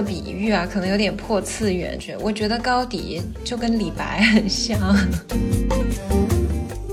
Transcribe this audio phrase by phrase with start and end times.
[0.00, 1.98] 个比喻啊，可能有点破次元。
[2.20, 4.96] 我觉得高迪就跟李白很像。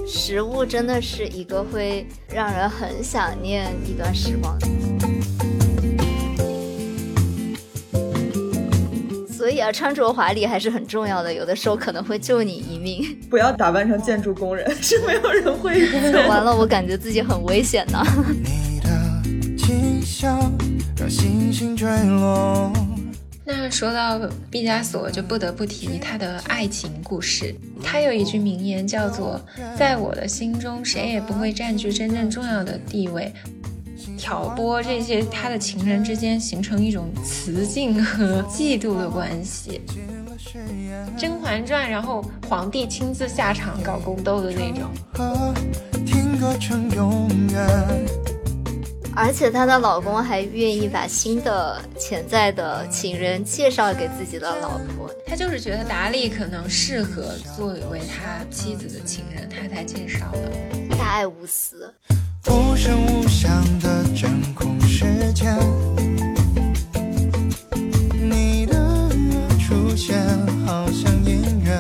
[0.06, 4.58] 食物真的是一个会让人很想念一段时光。
[9.32, 13.18] 所以啊，穿着华丽还是很重要的，有的时候可能会救你一命。
[13.30, 15.80] 不要打扮成建筑工人，是没有人会。
[16.28, 18.04] 完了，我感觉自己很危险呢。
[23.50, 24.20] 那说到
[24.52, 27.56] 毕加索，就不得不提他的爱情故事。
[27.82, 29.40] 他有一句名言叫做
[29.80, 33.32] ：“在我的心中，谁也不会占据真正重要的地位。”
[34.18, 39.80] 挑拨这些他的情人之间形成一种雌竞和嫉妒的关系，
[41.20, 44.92] 《甄嬛传》，然后皇帝亲自下场搞宫斗的那种。
[46.06, 47.68] 听歌成永远
[49.20, 60.52] 而且她的老公还愿意把新的潜在的情人介绍给自己的老婆，他就是觉得达利可能适合作为他妻子的情人，他才介绍的。
[60.96, 61.92] 大爱无私。
[62.46, 65.58] 无声无响的真空时间，
[68.14, 69.10] 你的
[69.68, 70.16] 出现
[70.64, 71.76] 好像音乐。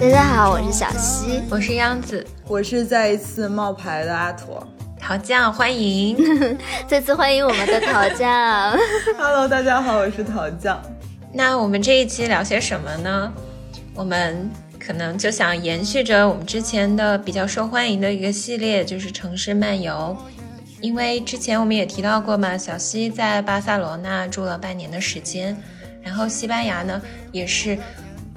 [0.00, 4.66] 大家好，我是小溪，我是央子，我是再一次冒牌的阿驼。
[5.12, 6.16] 陶酱，欢迎，
[6.88, 8.74] 再次欢迎我们的桃酱。
[9.18, 10.82] Hello，大家好，我是桃酱。
[11.34, 13.30] 那我们这一期聊些什么呢？
[13.94, 14.50] 我们。
[14.80, 20.16] 可能就想延续着我们之前的比较受欢迎的一个系列，就是城市漫游。
[20.80, 25.54] 因为之前我们也提到过嘛，小西在巴塞罗那住了半年的时间，
[26.02, 27.78] 然后西班牙呢也是。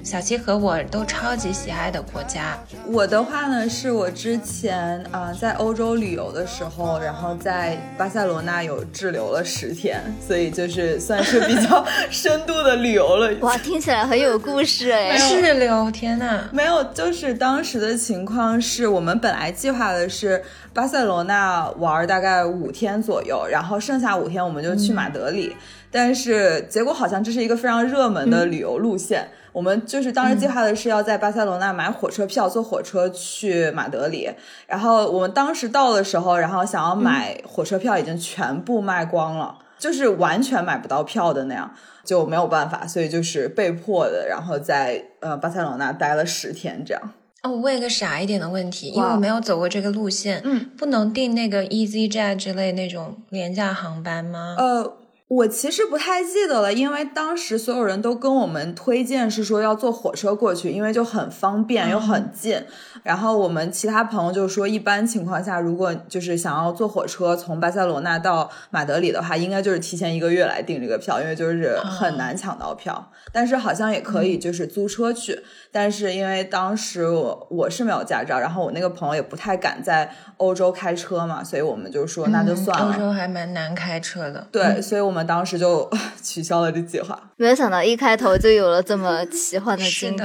[0.06, 2.56] 小七和我都超级喜爱的国家。
[2.86, 13.34] 我的话呢，是我之前啊在欧洲旅游的时候，然后在巴塞罗那有滞留了十天，所以就是算是比较深度的旅游了。
[13.42, 15.18] 哇，听起来很有故事哎！
[15.18, 20.40] 滞留，天呐，没有，就是当时的情况是我们本来计划的是
[20.72, 25.56] 巴塞罗那玩大概五天左右，然后剩下五天我们就去马德里，
[25.90, 29.26] 但是结果好像这是一个非常热门的旅游路线。
[29.56, 34.28] 我们就是当时计划的是要在巴塞罗那买火车票，坐火车去马德里。
[34.66, 41.74] 然后我们当时到的时候，然后想要买火车票已经全部卖光了，就是完全买不到票的那样，
[42.04, 47.02] 就没有办法，所以就是被迫的，然后在呃巴塞罗那待了十天这样。
[47.42, 54.54] 哦，我问一个傻一点的问题，因为我没有走过这个路线，嗯，不能订那个 EasyJet 之类那种廉价航班吗？
[54.58, 54.98] 呃。
[55.28, 62.62] 我其实不太记得了，因为当时所有人都跟我们推荐是说要坐火车过去，因为就很方便又很近。
[63.02, 73.10] 然后我们其他朋友就说，一般情况下，如果就是想要坐火车从巴塞罗那到马德里的话，应该就是提前一个月来订这个票，因为就是很难抢到票。
[73.32, 75.42] 但是好像也可以就是租车去，
[75.76, 82.94] 但是因为当时我我是没有驾照，然后我那个朋友也不太敢在欧洲开车嘛，所以我们就说那就算了。
[82.94, 85.16] 欧洲还蛮难开车的，对，所以我们。
[85.16, 85.90] 我们当时就
[86.22, 90.20] 取消了这计划，没有想到一开头就有了这么奇幻的经历。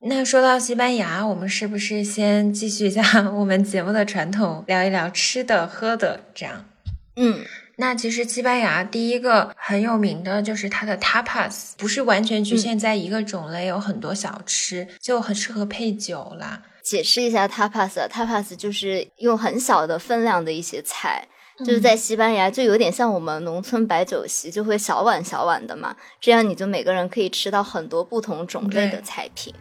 [0.08, 3.02] 那说到西班牙，我们是不是先继续一下
[3.36, 6.20] 我们节目的传统，聊一聊吃的喝的？
[6.34, 6.64] 这样，
[7.16, 7.40] 嗯，
[7.82, 16.62] 那其实西班牙第一个很有名的就是它的 tapas，不是完全局限在一个种类，有很多小吃，就很适合配酒啦。
[16.84, 21.26] 解释一下 tapas，tapas 就是用很小的分量的一些菜。
[21.58, 29.52] 就是在西班牙，就有点像我们农村摆酒席，就会小碗小碗的嘛，这样你就每个人可以吃到很多不同种类的菜品。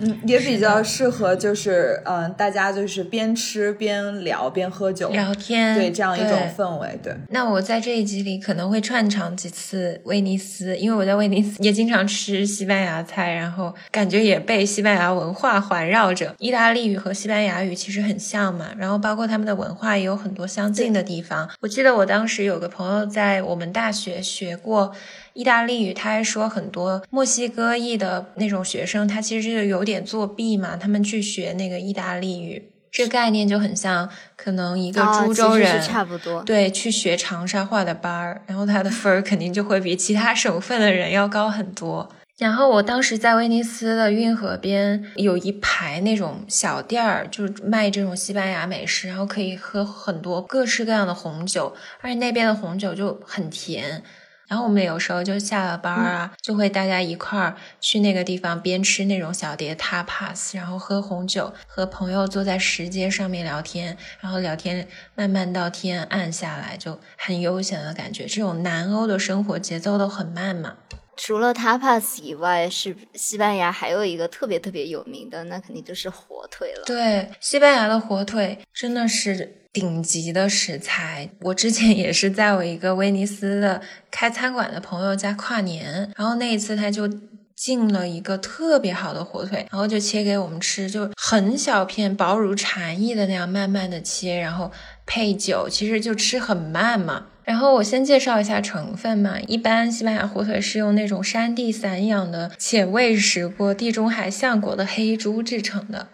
[0.00, 6.98] 嗯，也比较适合，就是嗯，大家就是边吃边聊边喝酒聊天，对这样一种氛围。
[7.02, 16.34] 对，那我在这一集里可能会串场几次威尼斯，因为我在威尼斯也经常吃西班牙菜，然后感觉也被西班牙文化环绕着。
[16.38, 21.48] 意大利语和西班牙语其实很像嘛，然后包括他们的文化也有很多相近的地方。
[21.60, 24.92] 我记得我当时有个朋友在我们大学学过。
[25.32, 30.76] 意大利语，他还说很多墨西哥裔的那种学生，他其实是有点作弊嘛。
[30.76, 42.08] 他们去学那个意大利语，这概念就很像，可能一个株洲人差不多对去学长沙话的班儿，然后他的分儿肯定就会比其他省份的人要高很多。
[42.38, 54.02] 然后我当时在威尼斯的运河边有一排那种小店儿，就是卖这种西班牙美食，然后可以喝很多各式各样的红酒，而且那边的红酒就很甜。
[54.50, 68.26] 然后我们有时候就下了班啊，就会大家一块儿去那个地方，边吃那种小碟 tapas，然后喝红酒，和朋友坐在石阶上面聊天，然后聊天慢慢到天暗下来，就很悠闲的感觉。
[68.26, 70.74] 这种南欧的生活节奏都很慢嘛。
[71.22, 76.82] 除了 tapas 以外，是西班牙还有一个特别特别有名的，那肯定就是火腿了。
[76.86, 81.30] 对，西班牙的火腿真的是顶级的食材。
[81.42, 87.06] 我之前也是在我一个威尼斯的开餐馆的朋友家跨年，然后那一次他就
[87.54, 94.72] 进了一个特别好的火腿，然后就切给我们吃，就很小片，薄如蝉翼的那样慢慢的切，然后
[95.04, 97.26] 配酒，其实就吃很慢嘛。
[97.50, 106.06] 然后我先介绍一下成分嘛，一般西班牙火腿是用那种山地散养的且喂食过地中海橡果的黑猪制成的。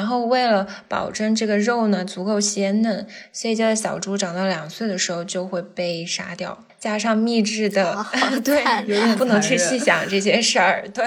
[0.00, 10.88] 然后为了保证这个肉呢足够鲜嫩，所以这个小猪长到两岁的时候就会被杀掉，加上秘制的，啊好对，有点不能去细想这些事儿。
[10.88, 11.06] 对，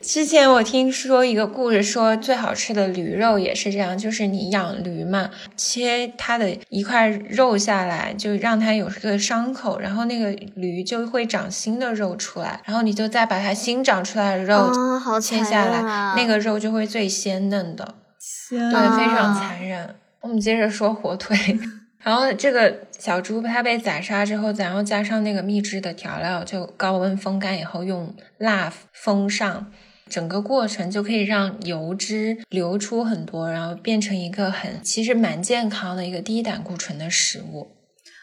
[0.00, 14.70] 之前我听说一个故事，说最好吃的驴肉也是这样，就是你养驴嘛，切它的一块肉下来，就让它有个伤口，然后那个驴就会长新的肉出来，然后你就再把它新长出来的肉
[15.20, 16.14] 切下来！
[16.14, 17.96] 那个肉就会最鲜嫩的。
[18.20, 19.96] 天对，啊非常残忍。
[20.20, 21.36] 我们接着说火腿，
[22.02, 29.72] 然后这个小猪它被宰杀之后，然后加上那个秘制的调料，就高温风干以后用蜡封上，
[30.08, 37.68] 整个过程就可以让油脂流出很多，然后变成一个很其实蛮健康的一个低胆固醇的食物。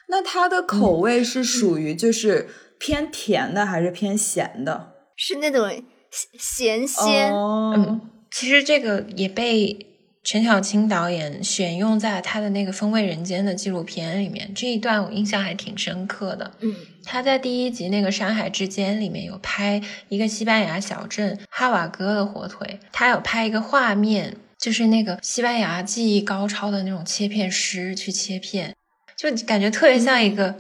[0.09, 2.47] 那它的口味是属于就是
[2.77, 4.91] 偏甜的还是偏咸的？
[5.15, 5.69] 是那种
[6.11, 8.01] 咸鲜，哦，嗯
[8.37, 9.77] 其实这个也被
[10.21, 16.51] 陈小青导演选用在他的那个《风味人间》的纪录片里面，这一段我印象还挺深刻的。
[16.59, 28.75] 嗯，他在第一集那个《山海之间》里面有拍一个西班牙小镇哈瓦戈的火腿，他有拍一个画面，就是那个西班牙技艺高超的那种切片师去切片，
[29.15, 30.53] 就感觉特别像一个、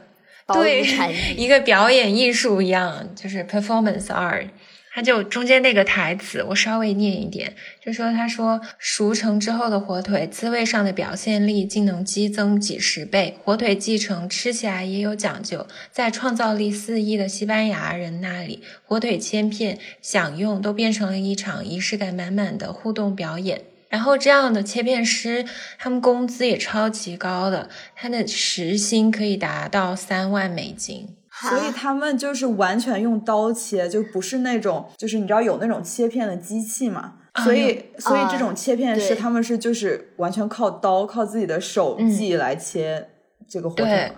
[0.45, 0.81] 薄对
[1.35, 4.47] 一个表演艺术一样，就是 performance art。
[4.95, 7.53] 他就中间那个台词，我稍微念一点，
[7.83, 23.63] 就说他说熟成之后的火腿滋味上的表现力竟能激增几十倍，火腿继承吃起来也有讲究，在创造力四溢的西班牙人那里，火腿切片享用都变成了一场仪式感满满的互动表演。
[23.89, 25.43] 然后这样的切片师，
[25.77, 31.09] 他们工资也超级高的，他的时薪可以达到三万美金。
[31.41, 37.15] 所以他们就是完全用刀切，就不是那种，就是你知道有那种切片的机器嘛？
[37.33, 39.17] 啊所以，所以这种切片师对。
[39.17, 43.09] 他们是就是完全靠刀，靠自己的手技来切
[43.49, 44.11] 这个火腿。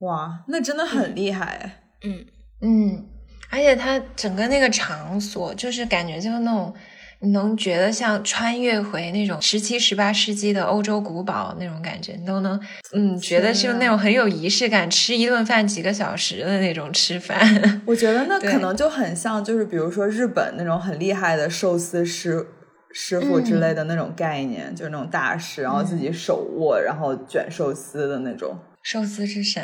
[0.00, 1.44] 哇，那真的很厉害。
[1.46, 1.82] 哎！
[2.04, 2.26] 嗯，
[2.60, 3.06] 嗯，
[3.50, 6.74] 而且它整个那个场所，就是感觉就是那种，
[7.22, 12.58] 你能觉得像穿越回那种十七、十八世纪的欧洲古堡那种感觉，你都能，
[12.94, 17.82] 嗯，觉得是那种很有仪式感，吃一顿饭几个小时的那种吃饭。
[17.84, 22.46] 我觉得那 可能就很像，就是比如说日本那种很厉害的寿司师
[22.92, 28.58] 师傅之类的那种概念，就是那种大师，然后自己手握，然后卷寿司的那种。
[28.82, 29.62] 寿司之神，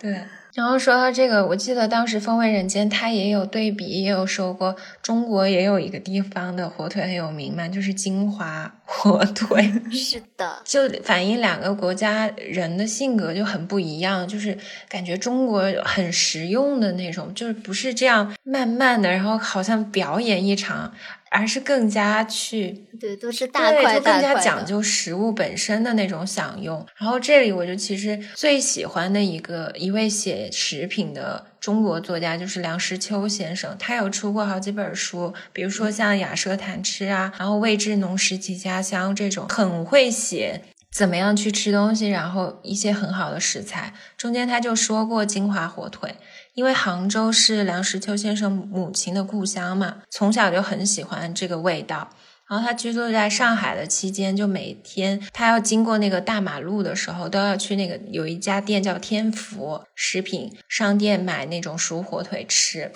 [0.00, 0.18] 对。
[0.54, 9.68] 然后说到这个，我记得当时《风味人间》它也有对比，也有说过中国也有一个地方的火腿很有名嘛，就是金华 火腿。
[9.90, 14.56] 是的，就反映两个国家人的性格就很不一样，就是
[14.88, 20.94] 感觉中国很实用的那种，就是不是这样慢慢的，然后好像表演一场，
[21.36, 24.40] 而是更加去对，都是大对，块大就更加。
[24.40, 26.86] 讲究食物本身的那种享用。
[26.96, 40.62] 然后这里我就其实最喜欢的一个一位写食品的中国作家就是梁实秋先生，他有出过好几本书，比如说像《雅舍谈吃》啊，然后《味之浓食及家乡》这种，很会写。
[40.92, 43.92] 怎么样去吃东西，然后一些很好的食材。
[44.16, 46.14] 中间他就说过金华火腿，
[46.54, 52.10] 因为杭州是梁实秋先生母亲的故乡嘛，从小就很喜欢这个味道。
[52.46, 62.92] 然后他居住在上海的期间，就每天他要经过那个大马路的时候，都要去那个有一家店叫天福食品商店买那种熟火腿吃。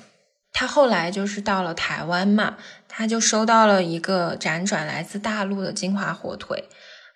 [0.52, 6.64] 他后来就是到了台湾嘛，他就收到了一个辗转来自大陆的金华火腿。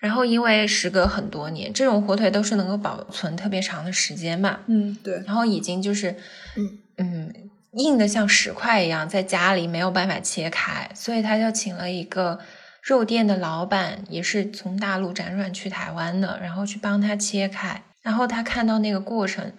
[0.02, 5.14] 然后因为时隔很多年，这种火腿都是能够保存特别长的时间嘛，嗯，对。
[5.25, 6.16] 然后已经就是，
[6.56, 7.32] 嗯嗯，
[7.75, 12.40] 硬的像石块一样，在家里没有办法切开，所以他就请了一个
[12.82, 17.85] 肉店的老板，也是从大陆辗转去台湾的，然后去帮他切开。
[18.02, 19.52] 然后他看到那个过程，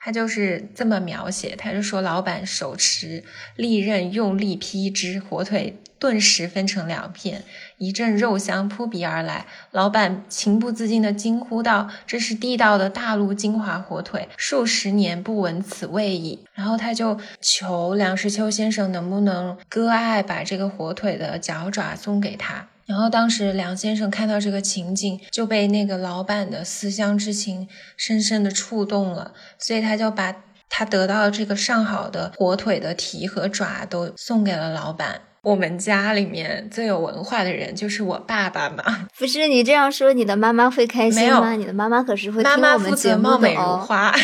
[0.00, 3.22] 他就是这么描写，他就说老板手持
[3.54, 7.44] 利刃用力劈之，火腿顿时分成两片，
[7.80, 9.46] 一阵肉香扑鼻而来。
[9.70, 22.68] 老板情不自禁地惊呼道：“这是地道的大陆金华火腿，数十年不闻此味矣。”然后他就求梁实秋先生能不能割爱，把这个火腿的脚爪送给他。
[22.84, 30.36] 然后当时梁先生看到这个情景，就被那个老板的思乡之情深深的触动了，所以他就把
[30.68, 35.22] 他得到这个上好的火腿的蹄和爪都送给了老板。
[35.42, 41.52] 我们家里面最有文化的人就是我爸爸嘛， 不是你这样说，你的妈妈会开心吗？
[41.52, 43.60] 你的妈妈可是会听妈妈负我们节目责貌美如。
[43.78, 44.14] 花。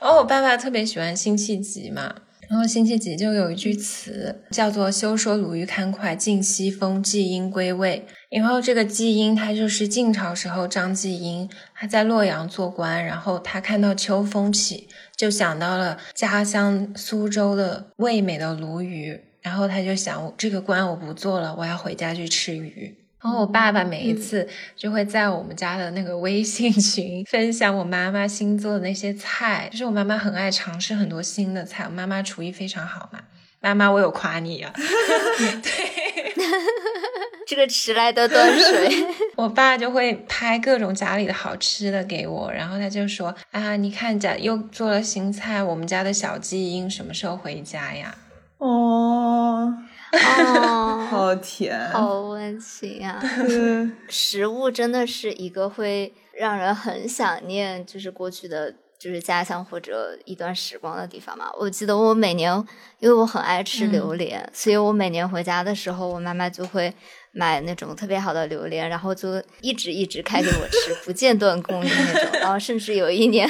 [0.00, 2.14] 然后我爸爸特别喜欢辛弃疾嘛，
[2.48, 8.06] 然后辛弃疾就有一句词叫做“休说鲁豫堪脍，尽西风，季鹰归未”。
[8.30, 22.92] 然后这个季鹰，他就是晋朝时候张季鹰，他在洛阳做官，然后他看到秋风起，就想到了家乡苏州的味美的鲈鱼，然后他就想，这个官我不做了，我要回家去吃鱼。
[23.22, 33.20] 然后我爸爸每一次就会在我们家的那个微信 群分享我妈妈新做的那些菜，就是我妈妈很爱尝试很多新的菜，我妈妈厨艺非常好嘛。
[33.60, 34.72] 妈妈，我有夸你啊！
[35.62, 36.34] 对
[37.46, 48.12] 这个迟来的端水，我爸就会拍各种家里的好吃的给我，然后他就说啊，你看家又做了新菜，我们家的小鸡鹰什么时候回家呀？
[48.58, 49.72] 哦，
[50.12, 53.20] 哦， 好甜，好温馨啊！
[53.46, 61.50] 对 食物真的是一个会让人很想念，就是过去的就是家乡或者一段时光的地方嘛。
[61.58, 62.50] 我记得我每年，
[62.98, 66.94] 因为我很爱吃榴莲，所以我每年回家的时候，我妈妈就会
[67.32, 72.40] 买那种特别好的榴莲，然后就一直一直开给我吃，不间断供应那种。
[72.40, 73.46] 然后甚至有一年。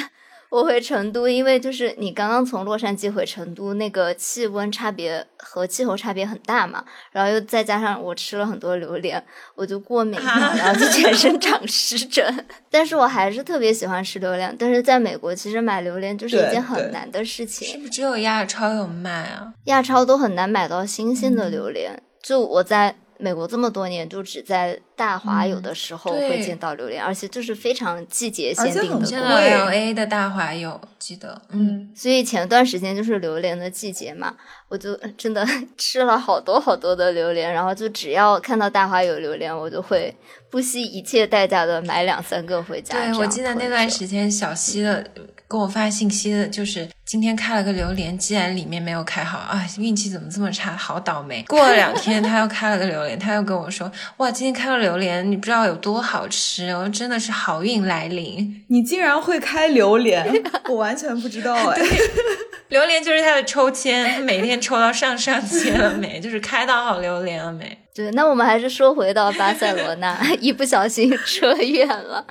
[0.49, 9.21] 我回成都，因为就是你刚刚从洛杉矶回成都，那个气温差别和气候差别很大嘛，然后又再加上我吃了很多榴莲，
[9.55, 12.45] 我就过敏了，然后就全身长湿疹。
[12.71, 19.53] 但是我还是特别喜欢吃榴莲，但是在美国其实买榴莲就是一件很难的事情是情，不是只有亚超有卖啊？
[19.65, 22.01] 亚超都很难买到新鲜的榴莲。
[22.23, 34.35] 就我在美国这么多年，就只在大华有的时候会见到榴莲，而且就是非常季节限定的现果贵在 L A 的大华有，记得，嗯，所以前段时间就是榴莲的季节嘛，
[34.69, 35.45] 我就呃真的
[35.77, 40.15] 吃了好多好多的榴莲，然后就只要看到大华有榴莲，我就会
[40.49, 42.95] 不惜一切代价的买两三个回家。
[42.95, 45.05] 对，我记得那段时间小溪的
[45.49, 51.41] 给我发信息的，就是今天开了个榴莲，既然里面没有开好啊，运气怎么这么差，好倒霉。
[51.47, 58.65] 过了两天，他又开了个榴莲，他又跟我说，哇，今天开了榴莲，你不知道有多好吃，我真的是好运来临。
[58.67, 61.81] 你竟然会开榴莲， 我完全不知道哎。
[62.67, 66.19] 榴莲就是他的抽签，他每天抽到上上签了没？
[66.21, 67.77] 就是开到好榴莲了没？
[67.95, 72.27] 对，那我们还是说回到巴塞罗那，一不小心扯远了。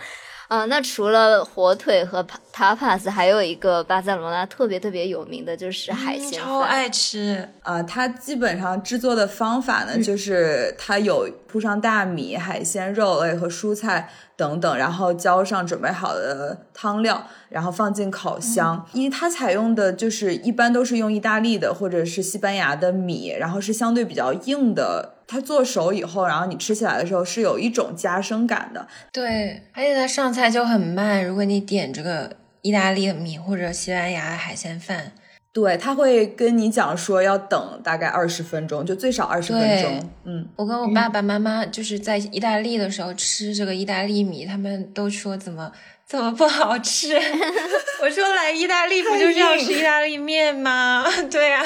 [0.49, 2.25] 啊、那除了火腿和
[2.55, 6.41] tapas，还有一个巴塞罗那特别特别有名的就是海鲜饭。
[6.41, 7.49] 超爱吃。
[7.63, 18.87] 啊、它基本上制作的方法呢，就是它有铺上大米、海鲜、肉类和蔬菜等等，然后浇上准备好的汤料，然后放进烤箱。
[18.93, 25.16] 因为它采用的就是一般都是用意大利的或者是西班牙的米，然后是相对比较硬的。
[25.27, 28.87] 它做熟以后，然后你吃起来的时候是有一种夹生感的。
[29.13, 31.25] 对，而且它上菜就很慢。
[31.25, 35.13] 如果你点这个意大利的米或者西班牙的海鲜饭，
[35.53, 40.11] 对，他会跟你讲说要等大概二十分钟，就最少二十分钟。
[40.25, 45.73] 嗯，我跟我爸爸妈妈就是在意大利的时候吃这个意大利米，他们都说怎么
[46.07, 47.17] 怎么不好吃。
[48.03, 51.07] 我说来意大利不就是要吃意大利面吗？
[51.33, 51.65] 对啊，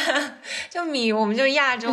[0.71, 1.91] 就米我们就亚洲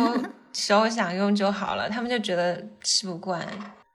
[0.58, 3.40] 时候想用就好了，他们就觉得吃不惯。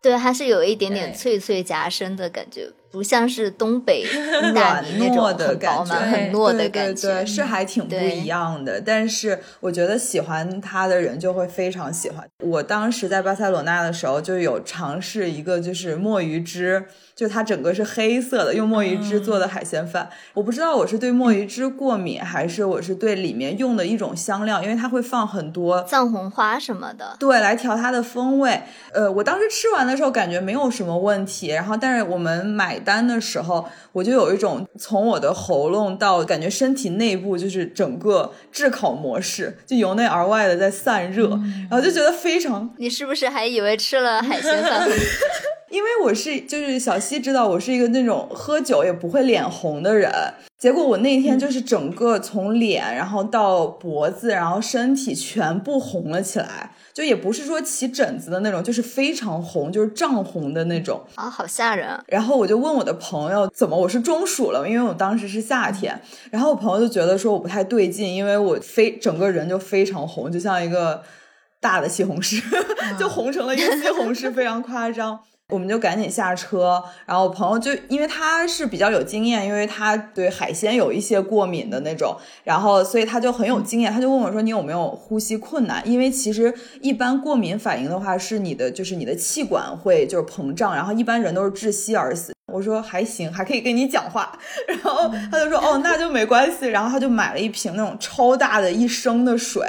[0.01, 7.07] 对，还是有一点点脆脆夹生的感觉，不像是东北意大利那种软糯的很饱满、感觉很糯的对感觉。
[7.07, 8.81] 对对，是还挺不一样的。
[8.81, 12.27] 但是我觉得喜欢它的人就会非常喜欢。
[12.43, 20.09] 我当时在巴塞罗那的时候，就有尝试一个就是墨鱼汁，就它整个是黑色的，用墨鱼汁做的海鲜饭。
[20.33, 28.61] 我不知道我是对墨鱼汁过敏，还是我是对里面用的一种香料，因为它会放很多藏红花什么的，对，来调它的风味。
[28.91, 41.29] 呃，我当时吃完的时候感觉没有什么问题，然后但是我们买单的时候，我就有一种从我的喉咙到感觉身体内部就是整个炙烤模式，就由内而外的在散热，
[41.69, 42.73] 然后就觉得非常。
[42.77, 44.91] 你是不是还以为吃了海鲜饭会
[45.73, 50.11] 因为我是就是小西知道我是一个那种喝酒也不会脸红的人，
[50.59, 61.01] 结果我那天就是整个从脸然后到脖子，然后身体全部红了起来，就也不是说起疹子的那种，就是非常红，就是涨红的那种。
[61.15, 61.99] 啊，好吓人！
[62.05, 65.99] 然后我就问我的朋友怎么我是中暑了，因为我当时是夏天，
[66.29, 71.01] 然后我朋友就觉得说我不太对劲，因为我非整个人就非常红，就像一个
[71.59, 72.39] 大的西红柿，
[72.99, 75.19] 就红成了一个西红柿，非常夸张。
[75.49, 92.33] 我们就赶紧下车，然后我朋友就因为他是比较有经验，因为他对海鲜有一些过敏的那种，然后所以他就很有经验，他就问我说：“你有没有呼吸困难？”因为其实一般过敏反应的话，是你的就是你的气管会就是膨胀，然后一般人都是窒息而死。
[92.51, 99.61] 我说还行，还可以跟你讲话， 然后他就说：“哦，那就没关系。”然后他就买了一瓶那种超大的一升的水。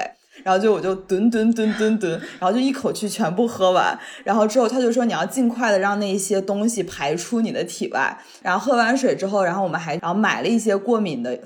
[0.44, 3.98] 然后就我就吨吨吨吨吨，然后就一口气全部喝完。
[4.22, 8.16] 然后之后他就说你要尽快的让那些东西排出你的体外。
[8.42, 11.36] 然后喝完水之后，然后我们还然后买了一些过敏的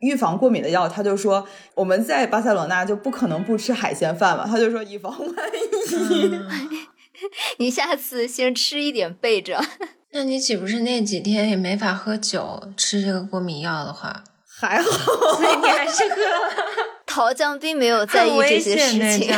[0.00, 0.88] 预防过敏的药。
[0.88, 4.46] 他就说我们在巴塞罗那就不可能不吃海鲜饭嘛。
[4.46, 6.30] 他就说以防万一，
[7.58, 9.62] 你下次先吃一点备着。
[10.12, 12.62] 那你岂不是那几天也没法喝酒？
[12.74, 14.24] 吃这个过敏药的话，
[14.58, 14.90] 还好，
[15.36, 16.95] 所以你还是喝了。
[17.16, 19.34] 桃酱并没有在意这些事情。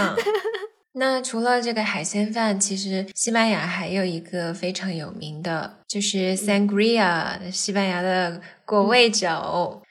[0.95, 9.29] 那除了这个海鲜饭，其实西班牙还有一个非常有名的，就是 sangria，西班牙的果味酒。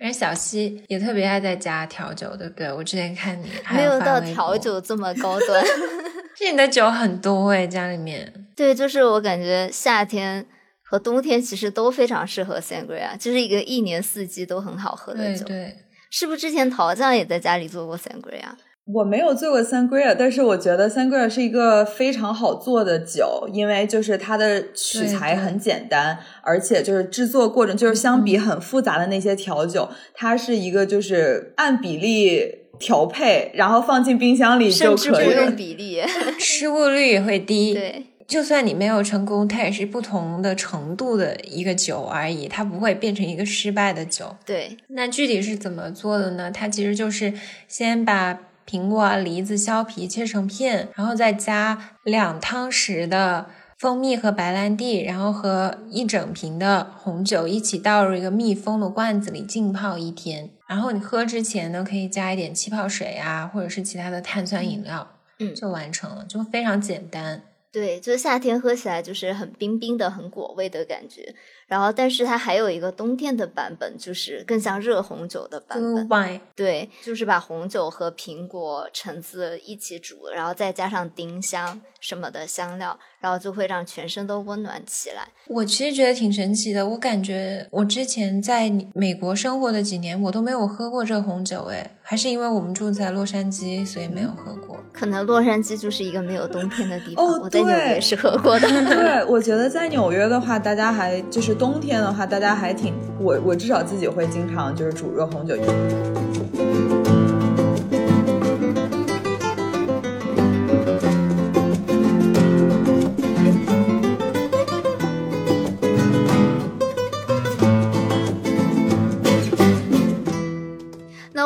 [0.01, 2.74] 而小西也特别爱在家调酒，对不对？
[2.74, 5.63] 我之前看你没有到调酒这么高端，
[6.38, 8.34] 是你的酒很多哎，家里面。
[8.53, 10.46] 对，就是我感觉夏天
[10.84, 15.46] 和冬天其实都非常适合 sangria，就是一个一年四季都很好喝的酒。
[15.46, 15.74] 对。
[16.10, 18.50] 是不是之前陶酱也在家里做过 sangria？
[18.94, 32.50] 我没有做过 sangria，但是我觉得 sangria 是一个非常好做的酒，因为就是它的取材很简单，而且就是制作过程就是相比很复杂的那些调酒，它是一个就是按比例
[32.80, 36.02] 调配，然后放进冰箱里就可以，不用比例，
[36.40, 37.74] 失误率也会低。
[37.74, 38.06] 对。
[38.28, 44.36] 就算你没有成功，它也是不同的程度的一个酒而已，它不会变成一个失败的酒。
[44.46, 46.52] 对，那具体是怎么做的呢？
[46.52, 47.34] 它其实就是
[47.70, 48.38] 先把
[48.68, 60.50] 苹果、梨子削皮切成片，然后再加两汤匙的蜂蜜和白兰地，然后和一整瓶的红酒一起倒入一个密封的罐子里浸泡一天。
[60.68, 65.08] 然后你喝之前呢，可以加一点气泡水啊，或者是其他的碳酸饮料，
[65.40, 67.44] 嗯，就完成了，就非常简单。
[67.78, 71.36] 对，就是夏天喝起来就是很冰冰的、很果味的感觉。
[71.67, 75.77] 然后，但是它还有一个冬天的版本，就是更像热红酒的版
[76.08, 76.39] 本。
[76.56, 85.27] 对，就是把红酒和苹果、橙子一起煮，然后再加上丁香什么的香料，然后就会让全身都温暖起来。
[85.47, 86.88] 我其实觉得挺神奇的。
[86.88, 91.63] 我感觉我之前在美国生活的几年，我都没有喝过这红酒。
[91.63, 94.77] 哎，还是因为我们住在洛杉矶，所以没有喝过。
[94.93, 97.25] 可能洛杉矶就是一个没有冬天的地方。
[97.25, 98.69] 哦，我在纽约是喝过的。
[98.88, 101.57] 对，我觉得在纽约的话，大家还就是。
[101.58, 105.56] 冬天的话，大家还挺我我至少自己会经常就是煮热红酒。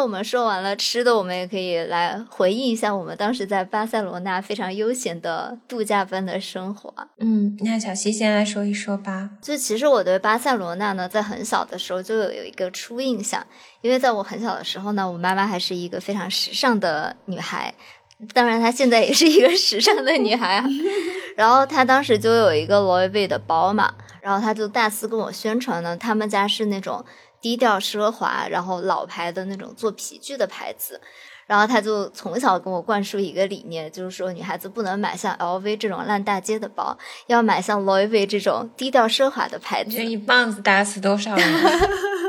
[0.02, 6.92] 那我们说完了吃的，我们也可以来回忆一下我们当时在巴塞罗那非常悠闲的度假般的生活。
[7.20, 9.30] 嗯，那小西先来说一说吧。
[9.44, 13.46] 就其实我对巴塞罗那呢，在很小的时候就有有一个初印象，
[13.82, 17.72] 因为在我很小的时候呢，我妈妈还是一个非常时尚的女孩，
[18.34, 20.66] 当然她现在也是一个时尚的女孩啊。
[21.38, 27.06] 然后她当时就有一个 Louis V 的包嘛，然后她就大肆跟我宣传呢，他们家是那种。
[27.41, 31.01] 低调奢华，然后老牌的那种做皮具的牌子，
[31.47, 39.91] 然后他就从小跟我灌输一个理念，就是说女孩子不能买像 LV 这种烂大街的包，要买像 V 这种低调奢华的牌子。
[39.91, 41.47] 这一棒子打死多少人？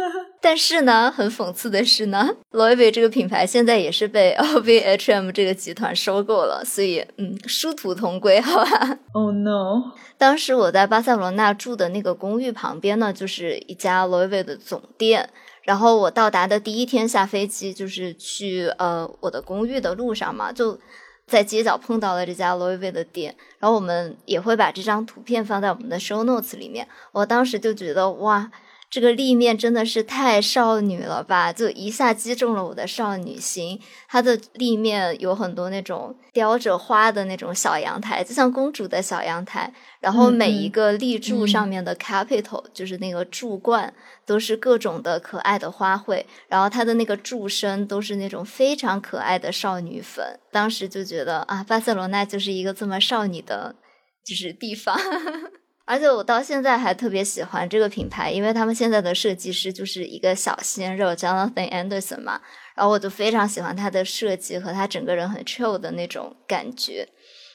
[0.44, 9.92] 但是呢，很讽刺的是呢 V 这个品牌现在也是被 LVMH 这个集团收购了，所以嗯，殊途同归，好吧？Oh no！
[10.18, 15.30] 当时我在巴塞罗那住的那个公寓旁边呢，就是一家 V 的总店。
[15.62, 20.76] 然后我到达的第一天下飞机，就是去呃我的公寓的路上嘛，就
[21.24, 23.36] 在街角碰到了这家 V 的店。
[23.60, 26.88] 然后我们也会把这张图片放在我们的 show notes 里面。
[27.12, 28.50] 我当时就觉得哇。
[28.92, 33.80] 这个立面真的是太少女了吧，就一下击中了我的少女心。
[34.06, 39.72] 它的立面有很多那种雕着花的那种小阳台，就像公主的小阳台。
[40.00, 43.94] 然后每一个立柱上面的 capital，、就是那个柱冠，
[44.26, 46.22] 都是各种的可爱的花卉。
[46.48, 50.38] 然后它的那个柱身都是那种非常可爱的少女粉。
[50.50, 53.74] 当时就觉得啊，巴塞罗那就是一个这么少女的，
[54.22, 54.94] 就是地方。
[55.92, 62.40] 而且我到现在还特别喜欢这个品牌，因为他们现在的设计师就是一个小鲜肉 Jonathan Anderson 嘛，
[62.74, 67.06] 然后我就非常喜欢他的设计和他整个人很 chill 的那种感觉。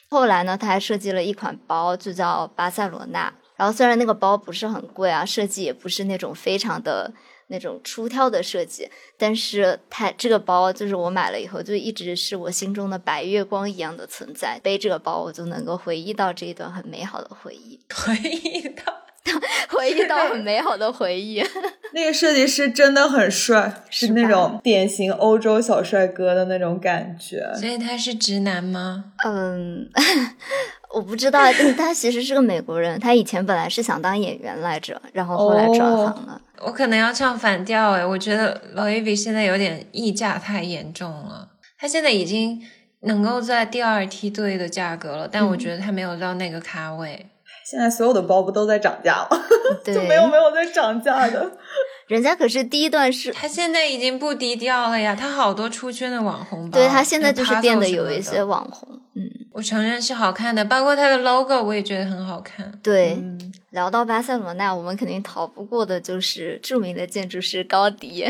[0.08, 3.34] 后来呢，他还设计了一款包，就叫巴塞罗那。
[3.56, 7.12] 然后虽然那个包不是很贵啊，设计也不是那种非常的
[7.48, 14.60] 那种出挑的设计，但是它这个包就是我买了以后，就一直是我心中的白月光一样的存在。
[14.62, 18.84] 背这个包，我就能够回忆到这一段很美好的回忆，回忆到
[19.68, 21.44] 回忆到很美好的回忆。
[21.92, 27.52] 那个设计师真的很帅，是那种典型欧洲小帅哥的那种感觉。
[27.54, 29.04] 所以他是直男吗？
[29.26, 29.88] 嗯，
[30.94, 36.40] 我不知道，但他其实是个美国人，他以前本来是想当演员来着，然后后来转行了。
[36.60, 41.48] 我可能要唱反调哎，我觉得 Loewe 现在有点溢价太严重了。
[41.78, 42.60] 他现在已经
[43.02, 47.26] 能够在第二梯队的价格了，但我觉得他没有到那个咖位。
[47.68, 49.42] 现在所有的包不都在涨价了，
[49.84, 51.52] 对， 就没有没有在涨价的。
[52.08, 56.78] 人家可是第一段是，他现在已经不低调了呀，他好多出圈的网红包。
[56.78, 62.72] 对他现在就是变得有一些网红，嗯，我承认是好看的，包括他的 logo 我也觉得很好看。
[62.82, 63.18] 对。
[63.20, 68.24] 嗯聊到巴塞罗那，我们肯定逃不过的就是著名的建筑师高迪。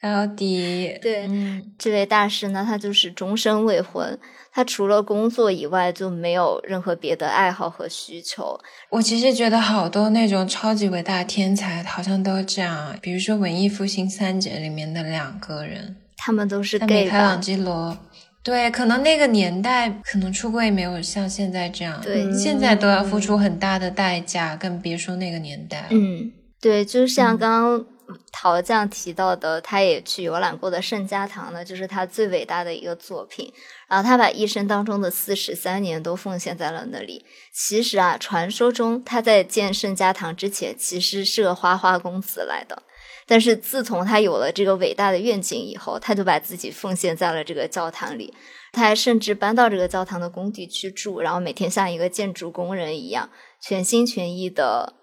[0.00, 4.18] 高迪，对嗯，这位大师呢，他就是终身未婚，
[4.52, 8.58] 他除了工作以外就没有任何别的爱好和需求。
[8.90, 17.40] 我其实觉得好多那种超级伟大的天才好像都这样，比如说文艺复兴三杰里面的两个人，他们都是像 gay 米开朗？
[17.40, 17.98] 基罗。
[18.40, 25.86] 对，可能那个年代可能出柜没有像现在这样，对现在都要付出很大的代价，更别说那个年代了。
[25.90, 27.86] 嗯，对，就像嗯刚刚
[28.32, 33.52] 陶匠提到的，他也去游览过的圣家堂呢，就是他最伟大的一个作品。
[33.88, 37.24] 然后他把一生当中的四十三年都奉献在了那里。
[37.52, 42.82] 其实啊，传说中他在建圣家堂之前，其实是个花花公子来的。
[43.26, 48.32] 但是自从他有了这个伟大的愿景以后，他就把自己奉献在了这个教堂里。
[48.72, 54.94] 他还甚至搬到这个教堂的工地去住，然后每天像一个建筑工人一样，全心全意的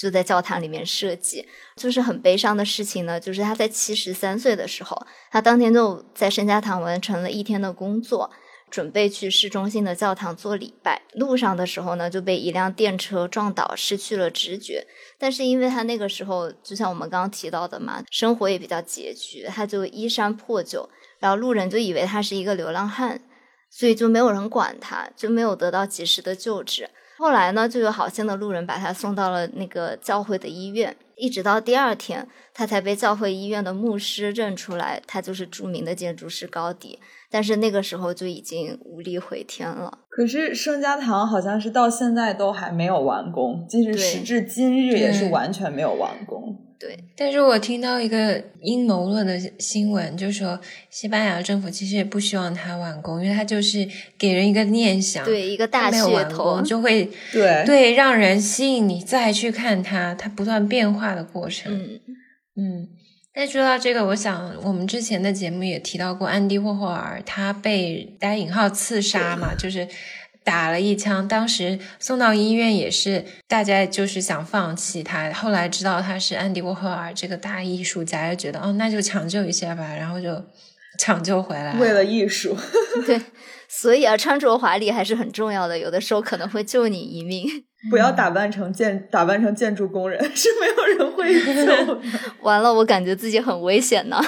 [0.00, 1.46] 就在教堂里面设计。
[1.76, 8.30] 就是很悲伤的事情呢，就是他在七十三岁的时候，他当天就在圣家堂完成了一天的工作，
[8.70, 11.02] 准备去市中心的教堂做礼拜。
[11.14, 14.86] 路上的时候呢，就被一辆电车撞倒，失去了知觉。
[15.18, 23.20] 但是因为他那个时候，就像我们刚刚提到的嘛，生活也比较拮据，他就衣衫破旧，然后路人就以为他是一个流浪汉，
[23.70, 26.90] 所以就没有人管他，就没有得到及时的救治。
[27.20, 36.98] 后来呢，就有好心的路人把他送到了那个教会的医院，一直到第二天，他才被教会医院的牧师认出来，他就是著名的建筑师高迪。
[37.30, 39.98] 但是那个时候就已经无力回天了。
[40.08, 46.69] 可是圣家堂好像是到现在都还没有完工，即使时至今日也是完全没有完工。
[46.80, 57.62] 对，但是我听到一个阴谋论的新闻，就说西班牙政府其实也不希望他完工，因为他就是给人一个念想，对，一个大它没有噱头完工，就会对。
[57.66, 61.70] 对让人吸引你再去看它，它不断变化的过程。
[61.70, 62.00] 嗯，
[62.56, 62.88] 嗯，
[63.34, 69.86] 但说到这个，我想我们之前的节目也提到过，安迪霍霍尔他被打引号刺杀嘛，就是
[70.50, 80.44] 打了一枪，当时送到医院也是大家就是想放弃他，后来知道他是安迪沃霍尔这个大艺术家，就觉得哦那就抢救一下吧，然后就
[80.98, 81.74] 抢救回来。
[81.78, 82.56] 为了艺术，
[83.06, 83.20] 对，
[83.68, 87.46] 所以啊，穿着华丽还是很重要的，有的时候可能会救你一命。
[87.88, 91.32] 不要打扮成建打扮成建筑工人， 是没有人会
[91.64, 92.00] 救。
[92.42, 94.20] 完了，我感觉自己很危险呢。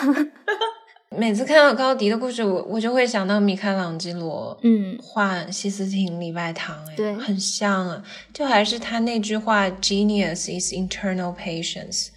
[1.16, 12.08] 每次看到高迪的故事，我我就会想到米开朗基罗，嗯画西斯廷礼拜堂，哎，对很像啊，就还是他那句话：“Genius is internal patience。”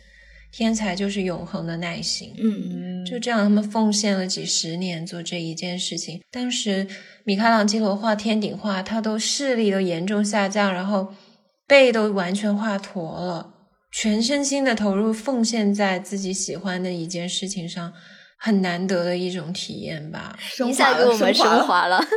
[0.52, 2.34] 天才就是永恒的耐心。
[2.38, 6.22] 嗯就这样，他们奉献了几十年做这一件事情。
[6.32, 6.88] 当时
[7.26, 11.10] 米开朗基罗画天顶画，他都视力都严重下降，然后
[11.68, 13.54] 背都完全画驼了，
[13.92, 17.92] 全身心的投入奉献在自己喜欢的一件事情上，
[18.46, 20.38] 很难得的一种体验吧。
[20.68, 22.00] 一下给我们升升华了。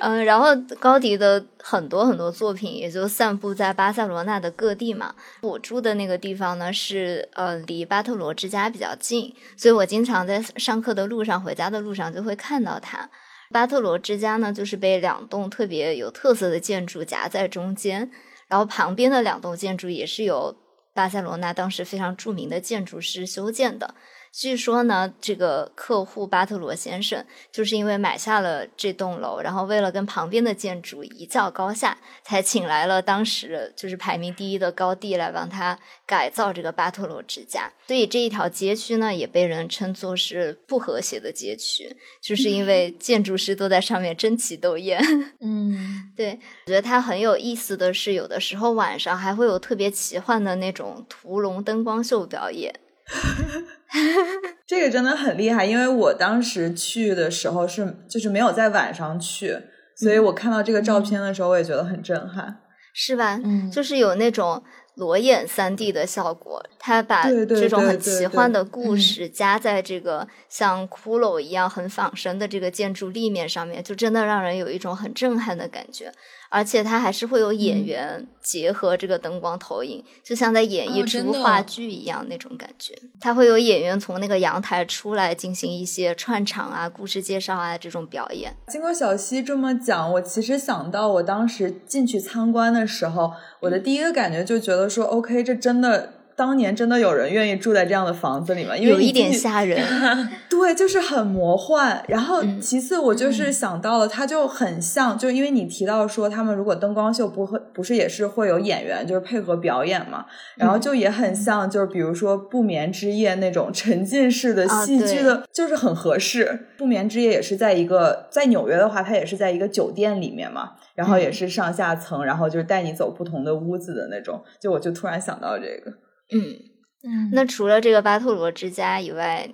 [0.00, 5.14] 嗯，然后高迪的很多很多作品也就散布在巴塞罗那的各地嘛。
[5.42, 13.10] 我住的那个地方呢是呃离巴特罗之家比较近，所以我经常在上课的路上、回家的路上就会看到它。
[13.52, 18.10] 巴特罗之家呢，就是被两栋特别有特色的建筑夹在中间，
[18.48, 20.56] 然后旁边的两栋建筑也是由
[20.96, 23.94] 巴塞罗那当时非常著名的建筑师修建的。
[24.38, 37.72] 据说呢，这个客户巴特罗先生就是因为买下了这栋楼，然后为了跟旁边的建筑一较高下，才请来了当时就是排名第一的高地来帮他改造这个巴特罗之家。
[37.86, 45.02] 所以这一条街区呢，也被人称作是不和谐的街区，就是因为建筑师都在上面争奇斗艳。
[45.40, 52.74] 嗯，对，我觉得它很有意思的是，有的时候晚上还会有特别奇幻的那种屠龙灯光秀表演。
[54.66, 59.56] 这个真的很厉害，因为我当时去的时候是就是没有在晚上去，
[59.96, 62.58] 所以我看到这个照片的时候，我也觉得很震撼，
[62.92, 63.40] 是吧？
[63.44, 64.62] 嗯就是有那种
[64.96, 76.10] 裸眼三 D 的效果，它把这种很奇幻的嗯故事加在这个像骷髅一样很仿生的这个建筑立面上面，就真的让人有一种很震撼的感觉。
[76.48, 82.96] 而且它还是会有演嗯员结合这个灯光投影，就像在演一出话剧一样那种感觉。
[83.20, 88.54] 它会有演员从那个阳台出来进行一些串场啊、故事介绍啊这种表演。
[88.68, 96.14] 经过小溪这么讲，我其实想到我当时进去参观的时候，我的第一个感觉就觉得说，OK，这真的。
[96.36, 98.76] 当年真的有人愿意住在这样的房子里吗？
[98.76, 99.82] 因为有一点吓人，
[100.50, 102.04] 对，就是很魔幻。
[102.08, 116.66] 然后嗯其次，我就是想到了，它就很像，就因为你提到说他们如果灯光秀不会不是也是会有演员就是配合表演嘛，然后就也很像，就是比如说不眠之夜那种沉浸式的啊戏剧的，就是很合适。
[116.76, 124.42] 不眠之夜也是在一个在纽约的话，它也是在一个酒店里面嘛，然后也是上下层，然后就是带你走不同的屋子的那种。
[124.60, 125.92] 就我就突然想到这个。
[126.32, 126.56] 嗯。
[127.04, 129.48] 嗯那除了这个巴特罗之家以外，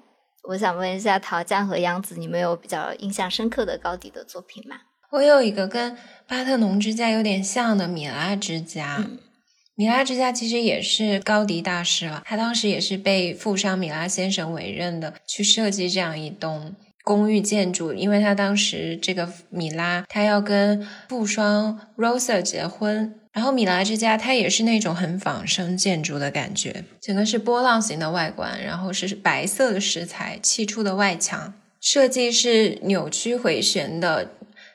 [0.48, 4.76] 我想问一下陶匠和杨子，你们有比较印象深刻的高迪的作品吗？
[5.12, 8.96] 我有一个跟巴特农之家有点像的米拉之家。
[8.98, 9.18] 嗯
[9.74, 17.94] 米拉之家其实也是高迪大师了，他当时也是被富商米拉先生委任的，去设计这样一栋公寓建筑。
[17.94, 34.32] 因为他当时这个米拉，他要跟富商 Rosa 结婚，然后米拉之家它也是那种很仿生建筑的感觉，整个是波浪形的外观，然后是白色的石材砌出的外墙，设计是扭曲回旋的。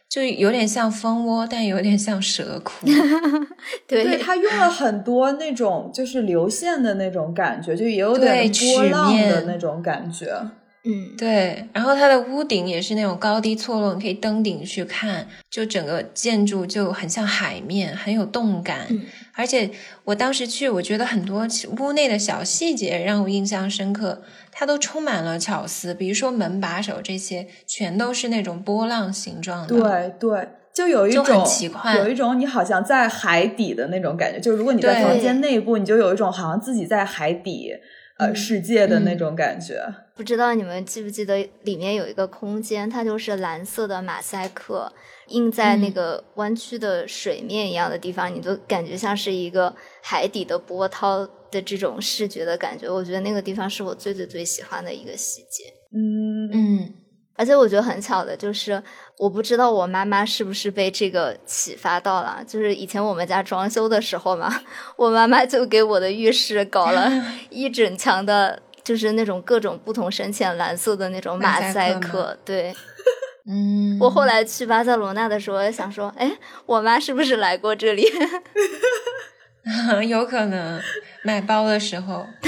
[0.10, 2.88] 就有点像蜂窝，但有点像蛇窟。
[3.86, 10.34] 对对，它用了很多那种就是流线的那种感觉，就也有点波浪曲面的那种感觉。
[10.84, 18.86] 嗯，对，然后它的屋顶也是那种高低错落，你可以登顶去看，就整个建筑就很像海面，很有动感。
[18.90, 19.02] 嗯
[19.40, 19.70] 而且
[20.04, 21.46] 我当时去，我觉得很多
[21.80, 29.80] 屋内的小细节让我印象深刻，它都充满了巧思，比如说门把手这些，全都是那种波浪形状的。
[29.80, 34.40] 对对，就有一种很奇幻有一种你好像在海底的那种感觉。
[34.40, 37.74] 就如果你在房间内部，你就有一种好像自己在海底
[38.18, 39.82] 呃嗯世界的那嗯种感觉。
[40.16, 44.92] 不知道你们记不记得里面有一个空间，它就是蓝色的马赛克
[45.28, 52.90] 印在那嗯个弯曲的水面一样的地方，你都感觉像是一个海底的波涛的这种视觉的感觉。
[52.90, 55.66] 我觉得那个地方是我最最最喜欢的一个细节。
[55.94, 56.94] 嗯嗯，
[57.36, 58.82] 而且我觉得很巧的就是，
[59.18, 62.44] 我不知道我妈妈是不是被这个启发到了。
[62.48, 64.62] 就是以前我们家装修的时候嘛，
[64.96, 67.12] 我妈妈就给我的浴室搞了
[67.50, 72.38] 一整墙的，就是那种各种不同深浅蓝色的那种马马赛克。
[72.46, 72.76] 对
[73.50, 78.06] 嗯，我后来去巴塞罗那的时候，也想说，哎，我妈是不是来过这里？
[80.08, 80.80] 有可能
[81.24, 82.26] 买包的时候，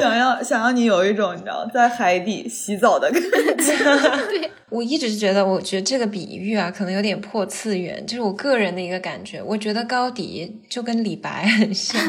[0.00, 3.76] 想要想要你有一种你知道在海底洗澡的感觉。
[4.28, 9.40] 对我一直觉得，我觉得这个比喻啊，可能有点破次元，就是我个人的一个感觉。
[9.42, 12.00] 我觉得高迪就跟李白很像，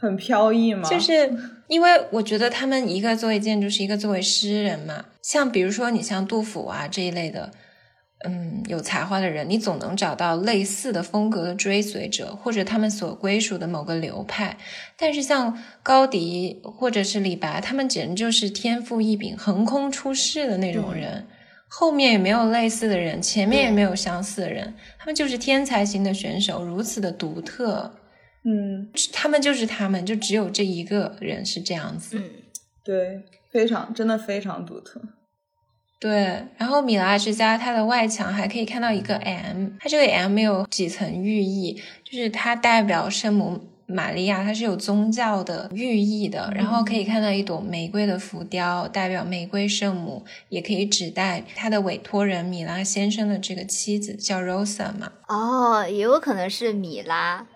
[0.00, 0.88] 很飘逸嘛？
[0.88, 1.30] 就是
[1.68, 5.04] 因为我觉得他们一个作为建筑师，一个作为诗人嘛。
[5.22, 7.50] 像比如说你像杜甫啊这一类的，
[8.26, 14.58] 嗯，有才华的人，你总能找到类似的风格的追随者，或者他们所归属的某个流派。
[14.96, 21.26] 但是像高迪或者是李白，他们简直就是天赋异禀、横空出世的那种人。
[21.72, 27.94] 后面也没有类似的人，前面也没有相似的人，他们就是天才型的选手，如此的独特。
[28.42, 32.18] 嗯，他们就是他们，就只有这一个人是这样子。
[32.18, 32.24] 嗯，
[32.82, 35.00] 对，非常真的非常独特。
[36.00, 46.50] 对，然后米拉之家它的外墙还可以看到一个 M，它这个 M 有几层寓意，就是它代表圣母玛利亚，它是有宗教的寓意的。
[46.54, 55.12] 然后可以看到一朵玫瑰的浮雕，代表玫瑰圣母，也可以指代他的委托人米拉先生的这个妻子叫 Rosa 嘛。
[55.28, 57.46] 哦，也有可能是米拉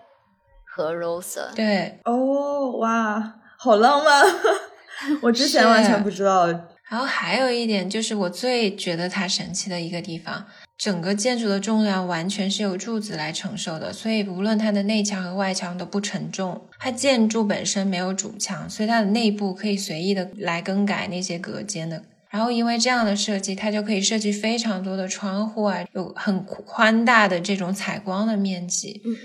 [0.63, 1.51] 和 Rosa。
[1.55, 4.23] 对，哦，哇，好浪漫！
[5.23, 6.47] 我之前完全不知道。
[6.95, 10.45] 然后还有一点就是我最觉得它神奇的一个地方，
[10.77, 16.69] 整个建筑的重量完全是由柱子来承受的，所以无论它的内墙和外墙都不沉重。
[16.79, 22.01] 它建筑本身没有主墙，所以它的内部可以随意的来更改那些隔间的。
[22.29, 29.01] 然后因为这样的设计，它就可以设计非常多的窗户啊，有很宽大的这种采光的面积。
[29.03, 29.17] 嗯，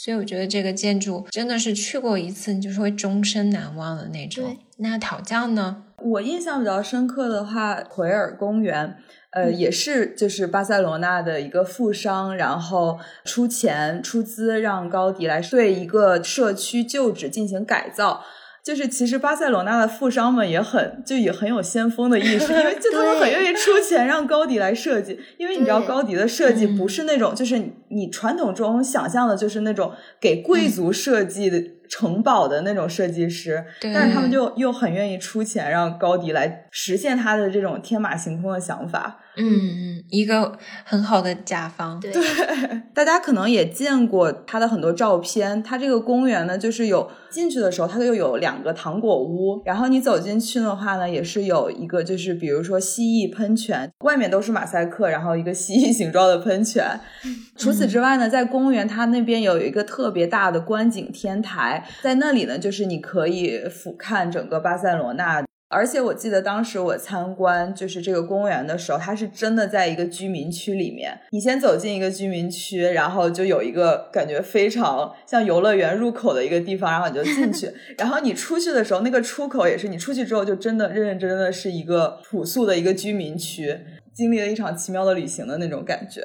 [0.00, 4.56] 所以我觉得这个建筑真的是去过一次，你就是会终身难忘的那种。
[4.76, 5.82] 那讨教呢？
[6.00, 8.96] 我印象比较深刻的话，奎尔公园，
[9.32, 18.22] 呃，也是就是巴塞罗那的一个富商，然后出钱出资让高迪来对一个社区旧址进行改造。
[18.68, 31.62] 就是其实巴塞罗那的富商们也很就也很有先锋的意识，因为就他们很愿意 出钱让高迪来设计，因为你知道高迪的设计不是那种就是你传统中想象的，就是那种给贵族设计的。
[31.90, 39.20] 城堡的那种设计师，但是他们就又很愿意出钱让高迪来实现他的这种天马行空的想法。
[39.38, 42.00] 嗯，一个很好的甲方。
[42.00, 42.12] 对，
[42.92, 45.62] 大家可能也见过他的很多照片。
[45.62, 56.98] 他这个公园呢，就是有进去的时候，它就有两个糖果屋，然后你走进去的话呢，也是有一个，就是比如说蜥蜴喷泉，外面都是马赛克，然后一个蜥蜴形状的喷泉。
[57.56, 65.47] 除此之外呢，在公园它那边有一个特别大的观景天台，在那里呢，就是你可以俯瞰整个巴塞罗那。
[65.70, 71.20] 而且我记得当时我参观就是这个公园的时候，它是真的在一个居民区里面。
[71.30, 77.70] 你先走进一个居民区，然后就有一个感觉非常像游乐园入口的一个地方，然后你就进去。
[77.98, 83.78] 然后你出去的时候，那个出口也是你出去之后就真的认认真真的是一个朴素的一个居民区，
[84.14, 86.22] 经历了一场奇妙的旅行的那种感觉。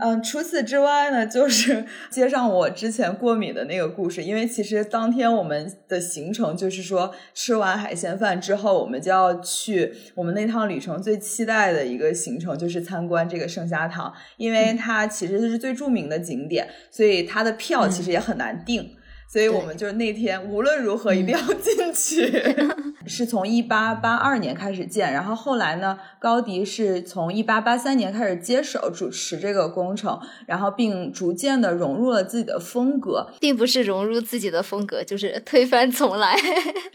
[0.00, 4.22] 嗯，除此之外呢，就是 接上我之前过敏的那个故事。
[4.22, 14.12] 因为其实当天我们的行程就是说，吃完海鲜饭之后，我们就要去我们那趟旅程最期待的一个行程，就是参观这个圣家堂。
[14.36, 18.96] 因为它其实是最著名的景点，所以它的票其实也很难订。
[19.34, 22.40] 所以我们就那天无论如何一定要 进去。
[23.04, 36.36] 是从一八八二年开始建，然后后来呢，高迪是从一八八三年开始接手主持这个工程，然后并逐渐的融入了自己的风格，并不是融入自己的风格，就是推翻重来。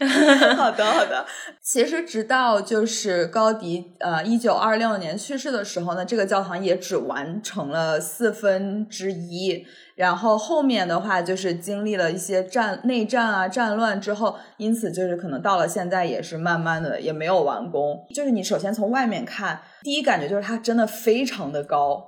[0.56, 1.26] 好的，好的。
[1.62, 9.66] 其实直到就是高迪呃一九二六年去世的时候呢，这个教堂也只完成了四分之一。
[10.00, 18.02] 然后后面的话就是经历了一些战内战啊战乱之后，因此就是可能到了现在也是慢慢的也没有完工。
[18.14, 22.02] 就是你首先从外面看，第一感觉就是它真的非常的高，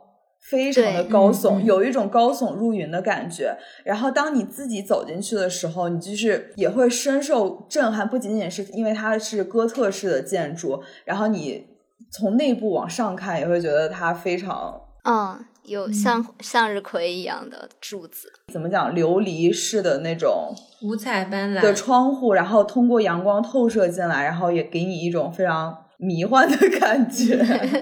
[0.49, 3.55] 非常的高耸，有一种高耸入云的感觉。
[3.85, 11.67] 然后当你自己走进去的时候，你就是也会深受震撼，不仅仅是因为它是哥特式的建筑，然后你
[12.11, 15.45] 从内部往上看也会觉得它非常嗯。
[15.65, 18.95] 有像向日葵一样的柱子，怎么讲？
[18.95, 27.37] 琉璃式的那种五彩斑斓的窗户，然后通过阳光透射进来，然后也给你一种非常迷幻的感觉。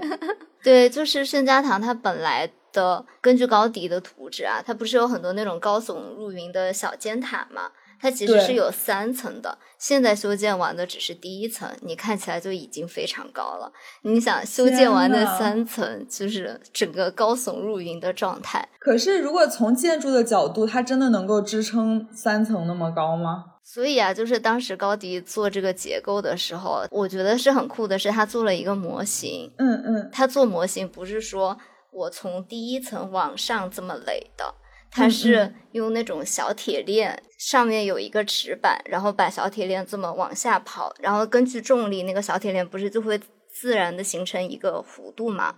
[0.62, 7.71] 对，就是圣家堂，它本来的根据高迪的图纸啊，它不是有很多那种高耸入云的小尖塔吗？
[8.00, 13.70] 它其实是有三层的，现在修建完的只是第一层，你看起来就已经非常高了。
[14.02, 18.66] 你想修建完的三层，就是整个高耸入云的状态。
[18.78, 23.44] 可是，如果从建筑的角度，它真的能够支撑三层那么高吗？
[23.62, 29.52] 所以啊，就是当时高迪做这个结构的时候，我觉得是很酷的，是他做了一个模型。
[29.58, 31.56] 嗯嗯，他做模型不是说
[31.92, 34.54] 我从第一层往上这么垒的。
[34.90, 43.20] 它是用那种小铁链，上面有一个齿板，然后把小铁链这么往下跑，然后根据重力，那个小铁链不是就会
[43.53, 45.57] 自然的形成一个弧度嘛？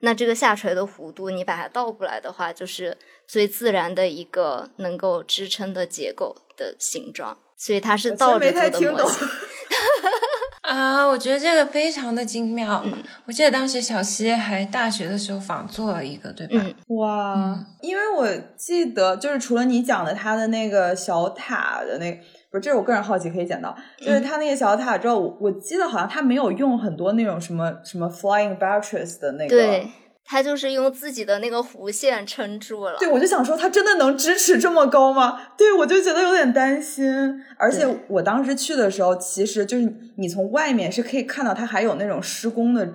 [0.00, 7.38] 那这个下垂的弧度，你把它倒过来的话，就是最自然的一个能够支撑的结构的形状。
[7.56, 9.28] 所以它是倒着做的模型。
[10.62, 12.84] 啊，我觉得这个非常的精妙。
[13.26, 16.64] 我记得当时小溪还大学的时候仿做了一个，对吧？
[16.88, 22.18] 嗯哇，因为我记得就是除了你讲的他的那个小塔的那个。
[22.52, 29.90] 不是，这是我个人好奇，可以讲到，就是他那个小塔之后，我我记得好像他没有用很多那种什么什么 flying buttress 的那个，对，
[30.24, 32.96] 他就是用自己的那个弧线撑住了。
[32.98, 35.38] 对，我就想说，他真的能支持这么高吗？
[35.56, 37.42] 对，我就觉得有点担心。
[37.58, 42.88] 而且我当时去的时候，其实就是你从外面是可以看到它还有那种施工的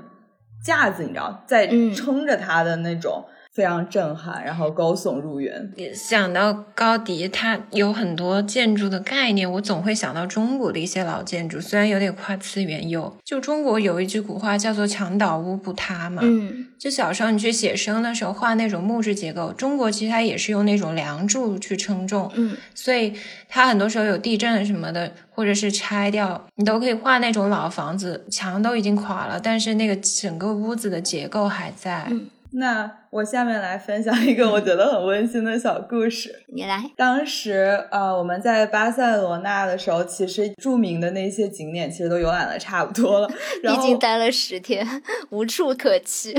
[0.66, 3.26] 架子，你知道，在嗯撑着它的那种，
[3.58, 5.52] 非常震撼，然后高耸入云。
[5.96, 13.18] 想到高迪，它有很多建筑的概念，我总会想到中国的一些老建筑，虽然有点跨次元有。
[13.26, 23.12] 就中国有一句古话叫做“墙倒屋不塌”嘛，嗯就小时候你去写生的时候画那种木质结构，中国其实它也是用那种梁柱去称重，嗯所以
[23.50, 32.06] 它很多时候有地震什么的，或者是拆掉，你都可以画那种老房子，墙都已经垮了，但是那个整个屋子的结构还在。
[32.12, 36.44] 嗯那我下面来分享一个我觉得很温馨的小故事。
[36.54, 36.84] 你来。
[36.96, 43.30] 当时呃，我们在巴塞罗那的时候，其实著名的那些景点其实都游览的差不多了，
[43.62, 44.86] 然毕后竟待了十天，
[45.30, 46.34] 无处可去。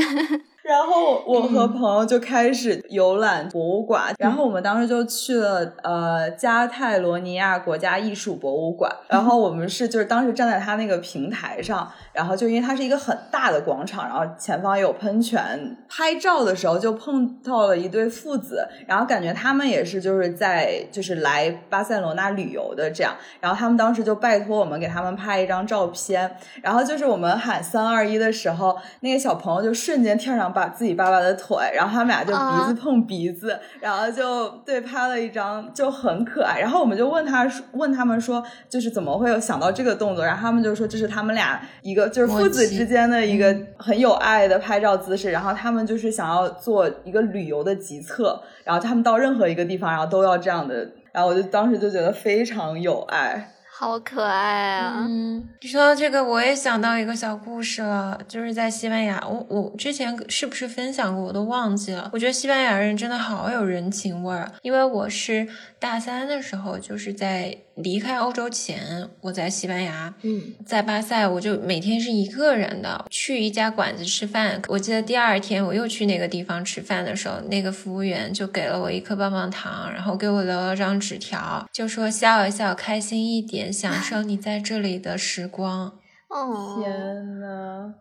[0.69, 1.79] 然后我和嗯。
[1.79, 36.59] 朋友就开始游览博物馆，然后我们当时就去了呃加泰罗尼亚国家艺术博物馆，然后我们是就是当时站在它那个平台上，然后就因为它是一个很大的广场，然后前方也有喷泉，拍照的时候就碰到了一对父子，然后感觉他们也是就是在就是来巴塞罗那旅游的这样，然后他们当时就拜托我们给他们拍一张照片，然后就是我们喊三二一的时候，那个小朋友就瞬间跳上把自己爸爸的腿，然后他们俩就鼻子碰鼻子，然后就对拍了一张，就很可爱。
[36.59, 40.25] 然后我们就问他说问他们说，就是怎么会有想到这个动作？
[40.25, 45.31] 然后他们就说这是他们俩一个就是父子之间的一个很有爱的拍照姿势。
[45.31, 50.89] 然后他们就是想要做一个旅游的集册，然后他们到任何一个地方，然后都要这样的。
[51.13, 53.53] 然后我就当时就觉得非常有爱。
[53.81, 55.07] 好可爱啊！
[55.07, 62.11] 嗯，你说到这个，我也想到一个小故事了，就是在西班牙，我我之前是不是分享过，我都忘记了。
[62.13, 65.47] 我觉得西班牙人真的好有人情味儿，因为我是
[65.79, 74.61] 大三的时候，就是在离开欧洲前，我在西班牙，嗯，在巴塞，我就每天是一个人的去一家馆子吃饭。
[74.69, 85.93] 我记得第二天我又去那个地方吃饭的时候，那个服务员就给了我一颗棒棒糖，然后给我留了张纸条，就说笑一笑，开心一点，享 受你在这里的时光。
[86.29, 87.95] 哦，天呐，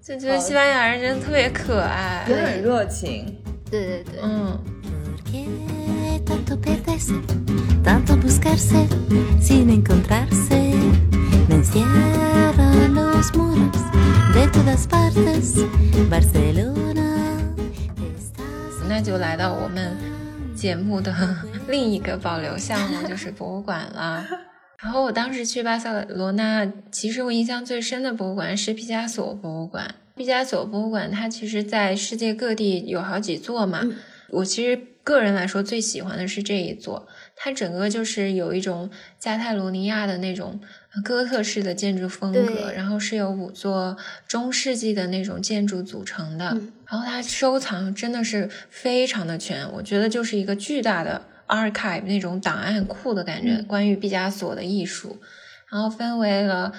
[0.00, 2.24] 就觉得西班牙人真的特别可爱。
[2.28, 3.34] 也很热情。
[3.70, 4.58] 对对对，嗯
[5.26, 5.48] ，Porque
[7.84, 8.88] tanto buscarse,
[9.40, 10.74] sin encontrarse.
[11.48, 13.76] Me encierran los muros
[14.32, 15.62] de todas partes.
[16.10, 17.44] Barcelona,
[18.88, 19.96] 那就来到我们
[20.56, 21.14] 节目的
[21.68, 24.26] 另一个保留项目，就是博物馆了。
[24.82, 29.94] 然后我当时去巴塞罗那，其实我印象最深的博物馆是毕加索博物馆。
[30.16, 33.80] 毕加索博物馆它其实在世界各地有好几座嘛。
[33.82, 33.94] 嗯
[34.30, 37.06] 我其实个人来说最喜欢的是这一座，
[37.36, 40.60] 它整个就是有一种加泰罗尼亚的那种
[41.04, 46.50] 哥特式的建筑风格，然后是由五座中世纪的那种建筑组成的。
[46.54, 55.18] 嗯然后它收藏真的是非常的全，我觉得就是一个巨大的 archive 那种档案库的感觉，嗯关于毕加索的艺术，
[55.70, 56.72] 然后分为了。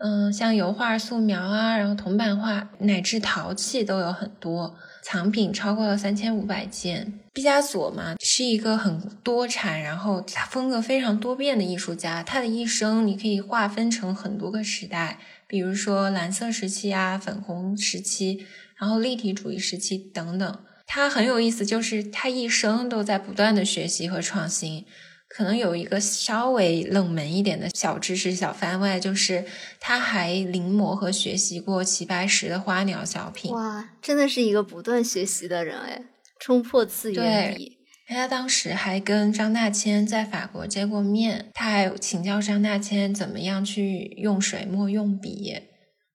[0.00, 4.76] 嗯，像油画、素描啊，然后铜版画乃至陶器都有很多，
[5.10, 7.18] 藏品超过了三千五百件。
[7.32, 12.22] 毕加索嘛，是一个很多产，然后他风格非常多变的艺术家。
[12.22, 18.44] 他的一生你可以划分成很多个时代，比如说蓝色时期啊、粉红时期，
[18.76, 20.58] 然后立体主义时期等等。
[20.86, 24.84] 他很有意思，就是他一生都在不断的学习和创新。
[25.28, 29.44] 可能有一个稍微冷门一点的小知识、小番外，就是
[29.78, 33.52] 他还临摹和学习过齐白石的花鸟小品。
[33.52, 36.02] 哇，真的是一个不断学习的人哎，
[36.40, 37.76] 冲破次元壁。
[38.08, 45.54] 他当时还跟张大千在法国见过面，他还请教张大千怎么样去用水墨用笔。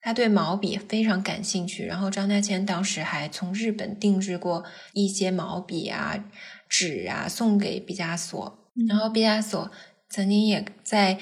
[0.01, 6.25] 他对毛笔非常感兴趣，然后张大千当时还从日本定制过一些毛笔啊、
[6.67, 8.59] 纸啊送给毕加索。
[8.87, 9.69] 然后毕加索
[10.09, 11.17] 曾经也在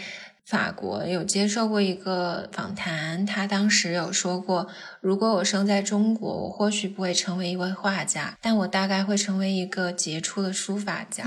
[0.46, 4.68] 法国有接受过一个访谈，他当时有说过，
[5.00, 11.26] 如果我生在中国，我或许不会成为一位画家，但我大概会成为一个杰出的书法家。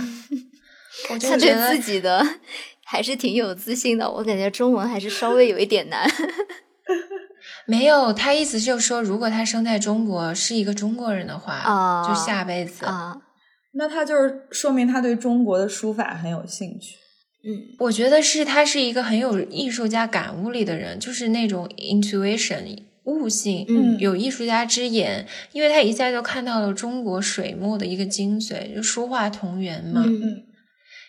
[1.11, 2.25] 我就他对觉得自己的
[2.85, 4.11] 还是挺有自信的。
[4.11, 6.09] 我感觉中文还是稍微有一点难。
[7.67, 12.85] 没有，他意思就是说，如果他生在中国是一个中国人的话，啊就下辈子。
[12.85, 13.17] 啊，
[13.75, 16.97] 那他就是说明他对中国的书法很有兴趣。
[17.47, 30.03] 嗯我觉得是他是一个很有艺术家感悟力的人，就是那种 intuition 悟性，嗯有艺术家之眼，因为他一下就看到了中国水墨的一个精髓，就书画同源嘛。
[30.07, 30.45] 嗯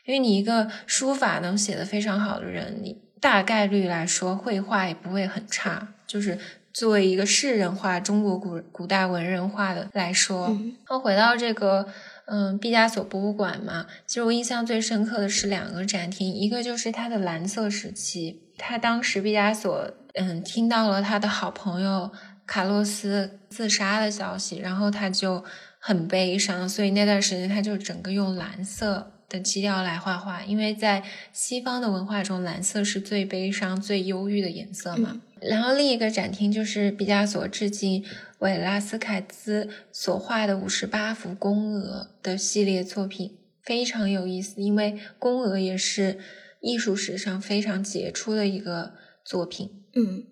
[0.06, 5.96] 因为你一个书法能写的非常好的人，你大概率来说绘画也不会很差。
[6.06, 6.38] 就是
[6.72, 11.88] 作为一个世人画中国古古代文人画的来说，嗯那回到这个
[12.26, 22.12] 嗯毕加索博物馆嘛，其实我印象最深刻的是两个展厅，一个就是他的蓝色时期，他当时毕加索嗯听到了他的好朋友
[22.46, 25.44] 卡洛斯自杀的消息，然后他就
[25.80, 29.12] 很悲伤，所以那段时间他就整个用蓝色。
[29.28, 31.02] 的基调来画画，因为在
[31.34, 35.20] 西方的文化中，蓝色是最悲伤、最忧郁的颜色嘛。
[35.42, 38.04] 然后另一个展厅就是毕加索致敬
[38.40, 46.20] 维拉斯凯兹所画的五十八幅宫娥的系列作品，非常有意思，因为宫娥也是
[46.62, 49.84] 艺术史上非常杰出的一个作品。
[49.94, 50.26] 嗯，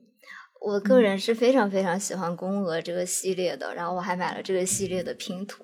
[0.63, 5.61] 我个人是非常非常喜欢宫娥这个系列的，然后我还买了这个系列的拼图，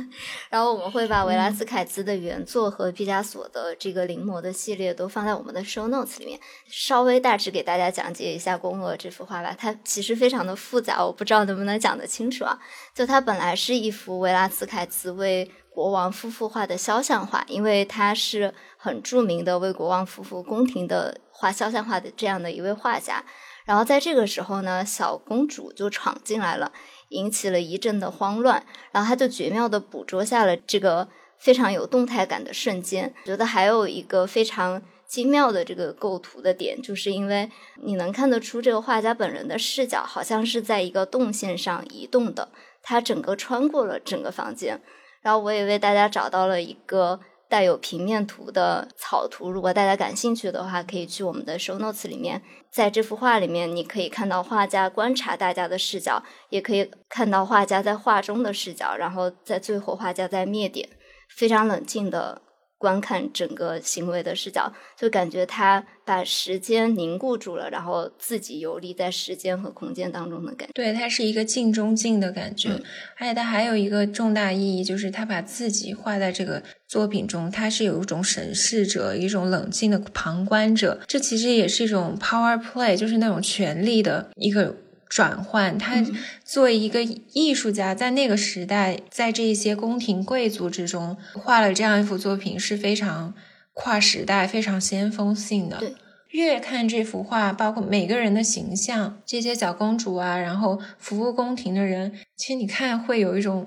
[0.48, 9.54] 然后我们会把维拉斯凯兹的原作和毕加索的这个临摹的系列都放在我们的 show notes 里面，稍微大致给大家讲解一下宫娥这幅画吧。
[9.58, 12.58] 它其实非常的复杂，我不知道能不能讲得清楚啊。
[12.94, 23.22] 就它本来是一幅维拉斯凯兹为国王夫妇画的肖像画，因为他是很著名的为国王夫妇宫廷的画肖像画的这样的一位画家。
[23.68, 26.72] 然后在这个时候呢，小公主就闯进来了，
[27.10, 28.64] 引起了一阵的慌乱。
[28.92, 31.06] 然后她就绝妙的捕捉下了这个
[31.36, 33.12] 非常有动态感的瞬间。
[33.26, 37.50] 觉得还有一个非常精妙的这个构图的点，就是因为
[37.82, 42.48] 你能看得出这个画家本人的视角好像是在一个动线上移动的，
[42.82, 44.80] 他整个穿过了整个房间。
[45.20, 60.88] 然后我也为大家找到了一个带有平面图的草图，如果大家感兴趣的话，可以去我们的 show notes 里面，在这幅画里面，你可以看到画家观察大家的视角，也可以看到画家在画中的视角，然后在最后画家在灭点，
[61.34, 62.42] 非常冷静的
[62.78, 70.72] 观看整个行为的视角，就感觉他把时间凝固住了，然后自己游离在时间和空间当中的感觉。
[70.72, 72.82] 对，它是一个镜中镜的感觉，嗯
[73.18, 84.76] 而且它还有一个重大意义，就是他把自己画在这个作品中，他是有一种审视者，一种冷静的旁观者，这其实也是一种 power play，就是那种权力的一个
[85.08, 85.78] 转换。
[85.78, 86.04] 他
[86.44, 93.34] 作为一个艺术家，在那个时代，在这些宫廷贵族之中画了这样一幅作品，是非常
[93.72, 95.78] 跨时代、非常先锋性的。
[95.78, 95.94] 对
[96.30, 103.66] 越看这幅画，包括每个人的形象，这些小公主啊，然后服务宫廷的人，其实你看会有一种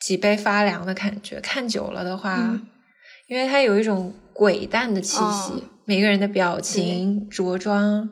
[0.00, 1.38] 脊背发凉的感觉。
[1.40, 2.66] 看久了的话，嗯
[3.26, 8.08] 因为它有一种鬼淡的气息，哦每个人的表情、着装，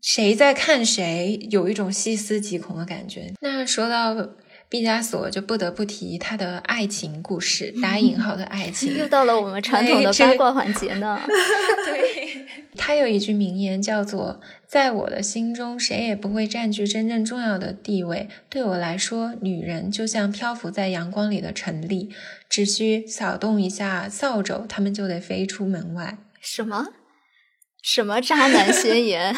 [0.00, 3.32] 谁在看谁，有一种细思极恐的感觉。
[3.40, 4.14] 那说到
[4.68, 8.96] 毕加索，就不得不提他的爱情故事， 打引号的爱情。
[8.96, 11.20] 又到了我们传统的八卦环节呢。
[11.84, 12.46] 对，
[12.76, 18.28] 他有一句名言叫做：“在我的心中，谁也不会占据真正重要的地位。
[18.48, 22.10] 对我来说，女人就像漂浮在阳光里的尘粒，
[22.48, 26.86] 只需扫动一下扫帚，他们就得飞出门外。”什么
[27.82, 29.34] 什么渣男宣言？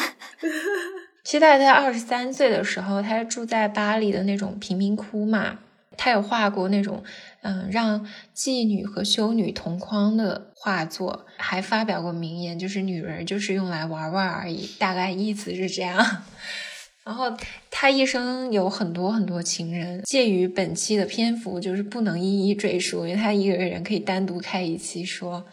[1.23, 5.59] 期待他二十三岁的时候，他住在巴黎的那种贫民窟嘛。
[5.95, 7.03] 他有画过那种，
[7.43, 8.03] 嗯，让
[8.35, 16.23] 妓女和修女同框的画作，还发表过名言，就是女人就是用来玩玩而已，大概意思是这样。
[17.05, 17.31] 然后
[17.69, 25.45] 他一生有很多很多情人，介于本期的篇幅就是不能一一赘述，因为他一个人可以单独开一期说。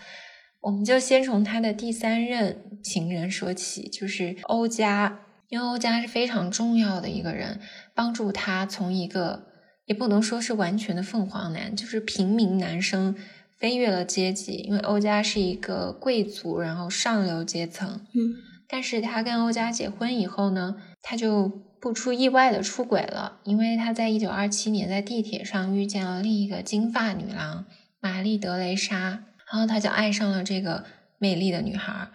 [0.63, 7.61] 我们就先从他的第三任情人说起，就是欧家，因为欧家是非常重要的一个人，
[7.95, 9.47] 帮助他从一个
[9.87, 13.17] 也不能说是完全的凤凰男，就是平民男生
[13.59, 14.53] 飞跃了阶级。
[14.53, 18.37] 因为欧家是一个贵族，然后上流阶层，嗯，
[18.69, 21.49] 但是他跟欧家结婚以后呢，他就
[21.81, 27.65] 不出意外的出轨了，因为他在一九二七年在地铁上遇见了另一个金发女郎
[27.99, 29.25] 玛丽德雷莎。
[29.51, 30.85] 然后他就爱上了这个
[31.19, 32.09] 美丽的女孩，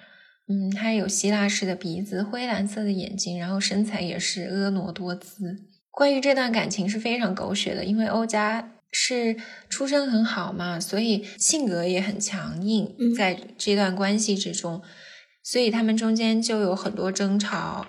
[0.47, 5.57] 嗯，她有希腊式的鼻子、灰蓝色的眼睛，然后身材也是婀娜多姿。
[5.91, 9.35] 关于这段感情是非常狗血的，因为欧加是
[9.69, 14.81] 出身很好嘛，所以性格也很强硬嗯，在这段关系之中，
[15.43, 17.87] 所以他们中间就有很多争吵。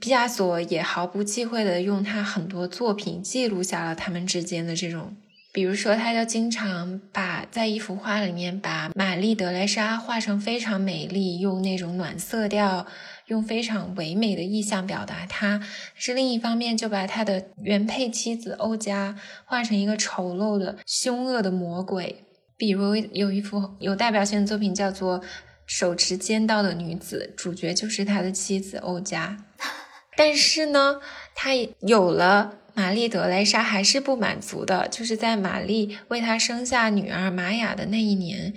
[0.00, 5.16] 毕加索也毫不忌讳的用他很多作品记录下了他们之间的这种，
[5.54, 12.84] 比如说，他就经常把在一幅画里面把玛丽德莱莎画成非常美丽，用那种暖色调，
[13.26, 15.60] 用非常唯美的意象表达她。
[15.94, 22.24] 是另一方面，就把他的原配妻子欧佳画成一个丑陋的、凶恶的魔鬼。
[22.56, 25.20] 比如有一幅有代表性的作品叫做
[25.66, 29.36] 《手持尖刀的女子》，主角就是他的妻子欧佳。
[30.16, 31.00] 但是呢，
[31.32, 31.50] 他
[31.80, 38.52] 有了玛丽德莱莎还是不满足的，就是在玛丽为他生下女儿玛雅的那一年，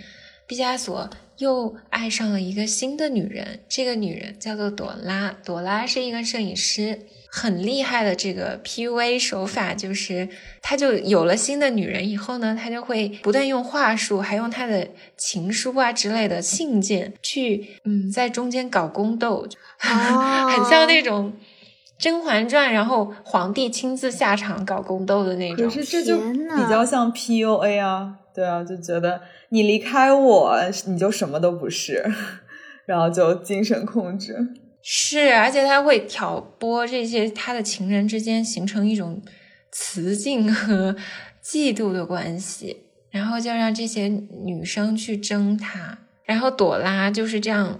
[0.47, 5.36] 毕加索又爱上了一个新的女人，这个女人叫做朵拉。
[5.45, 10.28] 朵拉是一个摄影师，很厉害的这个 PUA 手法，就是
[10.63, 19.47] 他就有了新的女人以后呢，他就会不断用话术，还用他的情书啊之类的信件去，嗯，在中间搞宫斗，
[19.84, 21.32] 哦 很像那种。
[21.97, 25.71] 《甄嬛传》，然后皇帝亲自下场搞宫斗的那种可种。
[25.71, 32.05] 是这就比较像 PUA 啊，对啊，就觉得你离开我，你就什么都不是，
[32.85, 34.35] 然后就精神控制。
[34.81, 39.21] 是，而且他会挑拨这些他的情人之间形成一种
[39.71, 40.95] 雌竞和
[41.43, 44.07] 嫉妒的关系，然后就让这些
[44.45, 45.97] 女生去争他。
[46.23, 47.79] 然后朵拉就是这样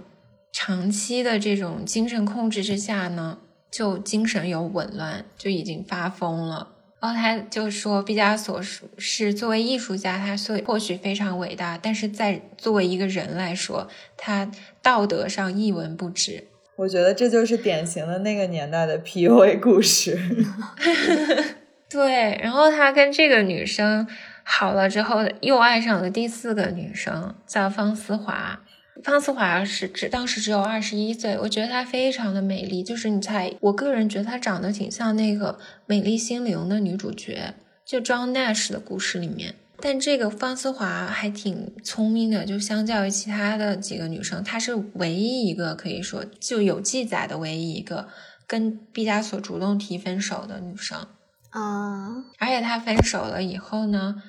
[0.52, 3.38] 长期的这种精神控制之下呢，
[3.70, 6.68] 就精神有紊乱，就已经发疯了。
[7.00, 14.50] 然后他就说，毕加索是是作为艺术家，他所以或许非常伟大，但是在作为一个人来说，他
[14.82, 16.48] 道德上一文不值。
[16.74, 20.18] 我觉得这就是典型的那个年代的 PUA 故事。
[21.88, 24.06] 对，然后他跟这个女生
[24.42, 28.60] 好了之后，又爱上了第四个女生，叫方思华。
[29.04, 35.52] 方思华是只当时只有二十一岁，我觉得她非常的美丽，就是你猜，我个人觉得她长得挺像那个
[35.86, 39.54] 《美丽心灵》的女主角，就 John Nash 的故事里面。
[39.80, 48.08] 但这个方思华还挺聪明的，就相较于其他的几个女生，她是唯一一个可以说就有记载的唯一一个
[48.48, 50.98] 跟毕加索主动提分手的女生。
[51.50, 54.20] 啊，而且她分手了以后呢，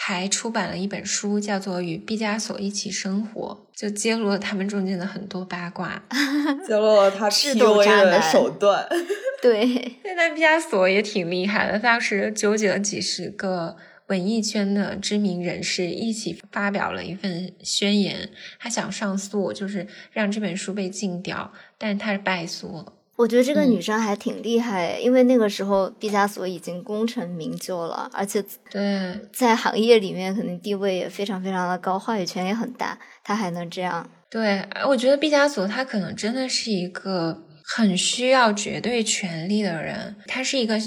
[0.00, 6.00] 还出版了一本书，叫做《与毕加索一起生活》，就揭露了他们中间的很多八卦。
[6.64, 8.86] 揭露了他智斗 PUA 的手段。
[9.42, 9.66] 对，
[10.04, 13.76] 现在毕加索也挺厉害的，当时纠集了几十个
[14.06, 18.30] 文艺圈的知名人士一起发表了一份宣言，
[18.60, 22.92] 他想上诉，就是让这本书被禁掉，但是他是败诉了。
[23.18, 28.40] 我觉得这个嗯女生还挺厉害，因为那个时候毕加索已经功成名就了，而且
[28.70, 34.08] 对，在行业里面肯定地位也非常非常的高，话语权也很大，她还能这样。
[34.30, 40.14] 对，我觉得毕加索他可能真的是一个很需要绝对权力的人。
[40.28, 40.78] 他是一个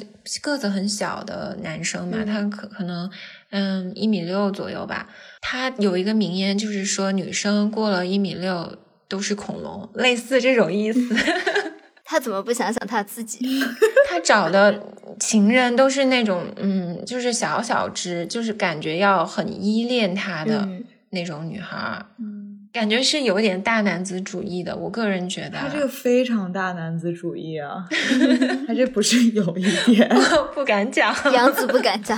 [0.42, 3.12] 个子很小的男生嘛，嗯他可可能
[3.50, 5.10] 嗯一米六左右吧。
[5.42, 8.78] 他有一个名言，就是说女生过了一米六
[9.10, 11.00] 都是恐龙，类似这种意思。
[12.12, 13.40] 她怎么不想想他自己？
[14.10, 14.84] 他找的
[15.18, 22.06] 情人都是那种嗯，就是小小只，就是感觉要很依恋他的嗯那种女孩儿。
[22.20, 22.41] 嗯，
[22.74, 25.68] 感觉是有点大男子主义的，我个人觉得啊。
[25.68, 27.86] 他这个非常大男子主义啊，
[28.66, 29.64] 他这不是有一
[29.94, 30.10] 点？
[30.56, 31.14] 不敢讲。
[31.34, 32.18] 杨子不敢讲，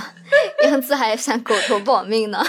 [0.64, 2.40] 杨子还想狗头保命呢。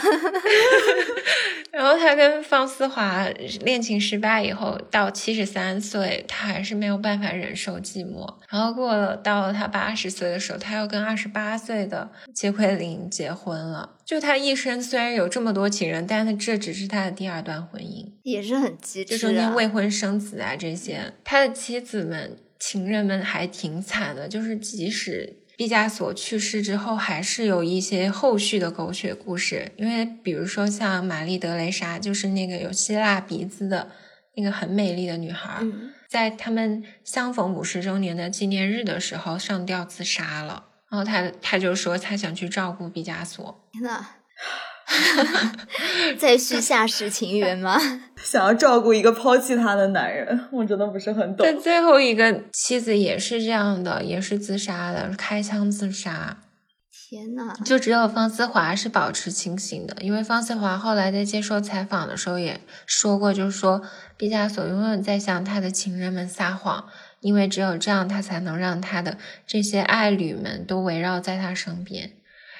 [1.71, 3.27] 然后他跟方思华
[3.61, 8.33] 恋情失败以后，到七十三岁，他还是没有办法忍受寂寞。
[8.49, 13.89] 然后过了到了他八十岁的时候，他又跟二十八岁的杰奎琳结婚了。
[14.05, 18.05] 就他一生虽然有这么多情人，但是这只是他的第二段婚姻。
[18.21, 19.29] 也是很机就智啊。
[19.29, 29.71] 中间未婚生子啊这些，他的妻子们、情人们还挺惨的，就是即使毕加索去世之后，还是有一些后续的狗血故事。
[29.77, 33.89] 因为比如说像玛丽德雷莎，就是那个有希腊鼻子的
[34.35, 40.65] 那个很美丽的女孩，嗯，在他们相逢五十周年的纪念日的时候上吊自杀了。
[40.95, 44.05] 然后他他就说他想去照顾毕加索，天呐，
[46.17, 47.77] 再续下世情缘吗？
[48.23, 51.59] 想要照顾一个抛弃他的男人，我真的不是很懂但，。
[51.59, 56.37] 最后一个妻子也是这样的，也是自杀的，开枪自杀。
[57.09, 63.81] 天呐，就只有方思华是保持清醒的，因为方思华后来在接受采访的时候也说过，就是说
[64.15, 66.85] 毕加索永远在向他的情人们撒谎，
[67.25, 69.17] 因为只有这样，他才能让他的
[69.47, 72.11] 这些爱侣们都围绕在他身边。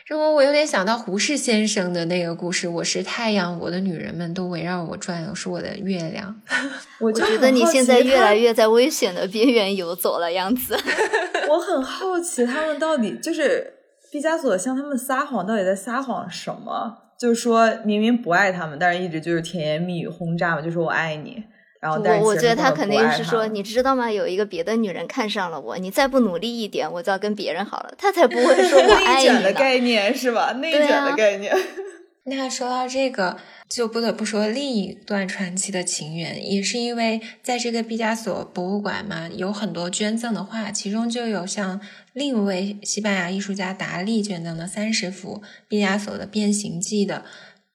[0.08, 6.42] 这我我有点想到胡适先生的那个故事，我是太阳，我的女人们都围绕我转，我是我的月亮。
[7.00, 10.76] 我我就觉得你现在越来越在危险的边缘游走了样子。
[11.48, 13.72] 我很好奇，他们到底就是
[14.12, 16.98] 毕加索向他们撒谎，到底在撒谎什么？
[17.20, 21.44] 就是说明明不爱他们，但是一直就是甜言蜜语轰炸嘛，就说我爱你。
[21.86, 24.12] 然后，但是我我觉得他肯定是说，你知道吗？
[24.12, 27.94] 有一个别的女人看上了我，你再不努力一点，我就要跟别人好了。
[27.96, 29.44] 他才不会说我爱内卷你。
[29.44, 30.52] 的概念是吧？
[30.60, 31.56] 内卷的概念。
[32.28, 33.38] 那说到这个，
[33.70, 41.80] 就不得不说另一段传奇的情缘，也是因为在这个毕加索博物馆嘛，有很多捐赠的画，其中就有像
[42.14, 47.24] 另一位西班牙艺术家达利捐赠的三十幅毕加索的《变形记》的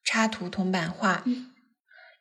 [0.02, 1.22] 插图铜版画。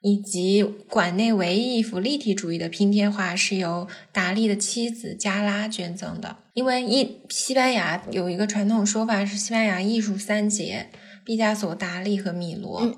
[0.02, 6.38] 以及馆内唯一一幅立体主义的拼贴画是由达利的妻子加拉捐赠的。
[6.54, 10.88] 因为一西班牙有一个传统说法是西班牙艺术三杰：
[11.24, 12.82] 毕加索、达利和米罗。
[12.82, 12.96] 嗯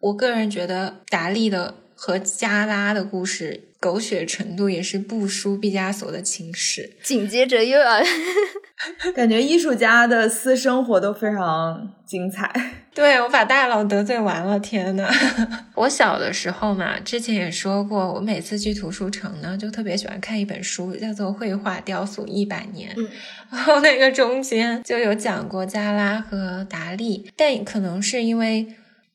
[0.00, 6.96] 我个人觉得达利的和加拉的故事狗血程度也是不输毕加索的情史。
[7.02, 8.00] 紧接着又要
[9.16, 12.52] 感觉艺术家的私生活都非常精彩。
[12.92, 15.08] 对我把大佬得罪完了，天呐！
[15.76, 22.90] 我小的时候嘛，之前也说过，我每次去图书城呢，就特别喜欢看一本书，叫做《绘画雕塑一百年》。
[23.00, 23.08] 嗯
[23.50, 28.64] 然后那个中间就有讲过加拉和达利，但可能是因为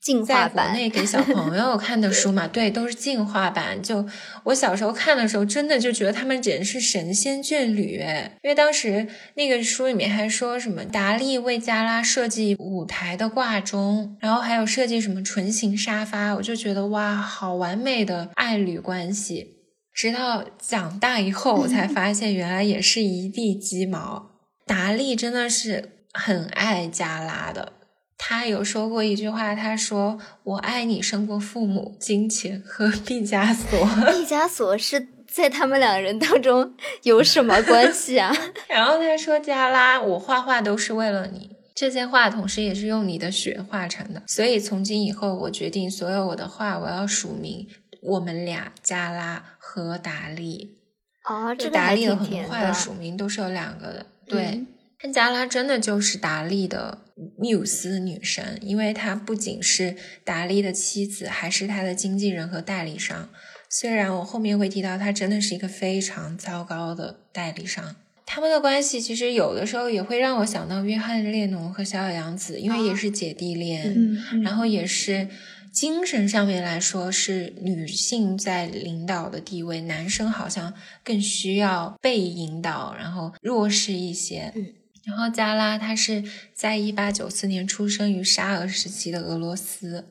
[0.06, 3.82] 进化在国版内给小朋友看的书嘛， 对，都是进化版。
[3.82, 4.06] 就
[4.44, 19.56] 我小时候看的时候，真的就觉得他们简直是神仙眷侣哎，因为当时那个书里面还说什么达利为加拉设计舞台的挂钟，然后还有设计什么唇形沙发，我就觉得哇，好完美的爱侣关系。
[19.92, 24.30] 直到长大以后，我才发现原来也是一地鸡毛。
[24.66, 27.72] 达利真的是很爱加拉的，
[28.18, 33.86] 他有说过一句话，他说：“我爱你胜过父母、金钱和毕加索。
[34.10, 38.34] 毕加索是在他们两人当中有什么关系啊？”
[38.68, 47.68] 然后他说：“加拉，我画画都是为了你。”这些画同时也是用你的血画成的，所以从今以后，我决定所有我的画我要署名
[48.00, 50.78] 我们俩加拉和达利。
[51.24, 54.66] 哦，这个达利的很多画的署名都是有两个的，对嗯。
[55.06, 56.98] 但加拉真的就是达利的
[57.38, 59.94] 缪斯女神，因为她不仅是
[60.24, 63.28] 达利的妻子，还是他的经纪人和代理商。
[63.70, 67.94] 虽然我后面会提到，她真的是一个非常糟糕的代理商。
[68.24, 73.84] 他们的关系其实有的时候也会让我想到约翰列侬和小野洋子，因为也是姐弟恋。
[73.94, 75.28] 嗯然后也是
[75.72, 84.52] 精神上面来说是女性在领导的地位，男生好像更需要被引导，然后弱势一些。
[84.56, 84.66] 嗯，
[85.06, 90.08] 然后加拉他是在一八九四年出生于沙俄时期的俄罗斯，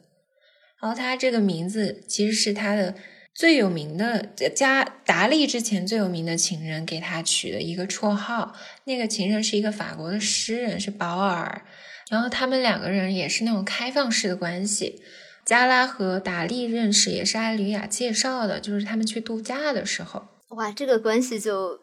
[0.81, 2.95] 然后他这个名字其实是他的。
[3.37, 11.65] 最有名的加达利之前最有名的情人给他取的一个绰号，那个情人是一个法国的诗人，是保尔。
[12.09, 15.01] 然后他们两个人也是那种开放式的关系。
[15.43, 21.81] 加拉和达利认识也是艾吕雅介绍的，就是他们去度假的时候，哇，这个关系就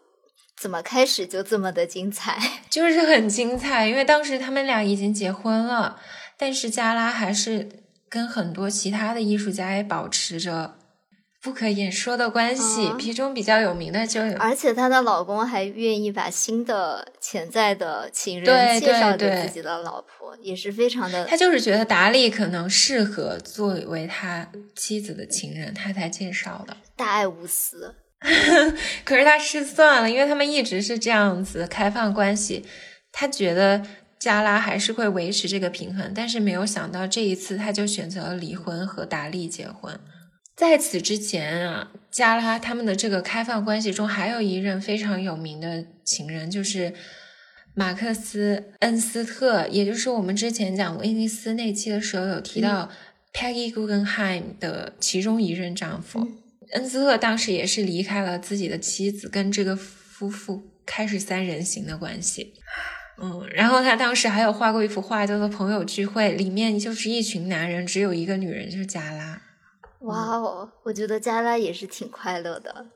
[0.63, 2.39] 怎么开始就这么的精彩？
[2.71, 3.89] 就是很精彩。
[3.89, 5.99] 因为当时他们俩已经结婚了，
[6.39, 7.69] 但是加拉还是
[8.09, 10.77] 跟很多其他的艺术家也保持着
[11.43, 12.87] 不可言说的关系。
[12.87, 26.77] 嗯其中比较有名的就有而且她的老公还愿意把新的潜在的情人介绍给自己的老婆，也是非常的他就是觉得达利可能适合作为他妻子的情人，他才介绍的。
[26.95, 27.97] 大爱无私。
[29.05, 32.65] 可是他失算了，因为他们一直是这样子开放关系，
[33.11, 33.83] 他觉得
[34.19, 39.99] 加拉还是会维持这个平衡，但是没有想到这一次他就选择了离婚和达利结婚。
[40.55, 46.93] 在此之前啊，加拉他们的这个开放关系中还有一任非常有名的情人，就是
[47.75, 52.91] 马克思·恩斯特，也就是我们之前讲威尼斯那期的时候有提到
[53.33, 56.29] Peggy Guggenheim 的其中一任丈夫。
[56.73, 62.55] 恩斯特当时也是离开了自己的妻子，跟这个夫妇开始三人行的关系。
[63.23, 69.41] 嗯，然后他当时还有画过一幅画，叫做《朋友聚会》，里面就是一群男人，只有一个女人，就是加拉。
[70.01, 72.87] 哇哦，我觉得加拉也是挺快乐的。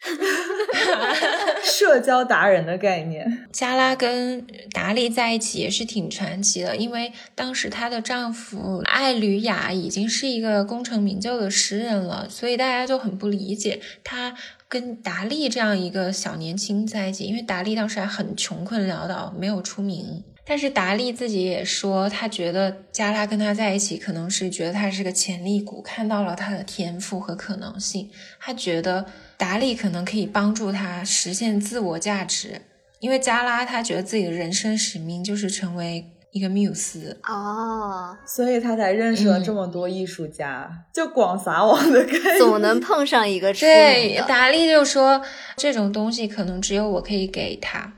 [1.66, 3.46] 社交达人的概念。
[3.50, 14.34] 加拉跟达利在一起也是挺传奇的，因为当时她的丈夫艾吕雅已经是一个功成名就的诗人了，所以大家就很不理解她
[14.68, 20.22] 跟达利这样一个小年轻在一起，因为达利当时还很穷困潦倒，没有出名。
[20.46, 28.10] 但是达利自己也说，他觉得加拉跟他在一起，可能是觉得他是个潜力股，看到了他的天赋和可能性。
[28.38, 29.06] 他觉得
[29.38, 32.60] 达利可能可以帮助他实现自我价值，
[33.00, 37.18] 因为加拉他觉得自己的人生使命就是成为一个缪斯。
[37.22, 42.38] 哦，所以他才认识了这么多艺术家，就广撒网的概念。
[42.38, 44.22] 总能碰上一个出对。
[44.28, 45.22] 达利就说
[45.56, 47.94] 这种东西可能只有我可以给他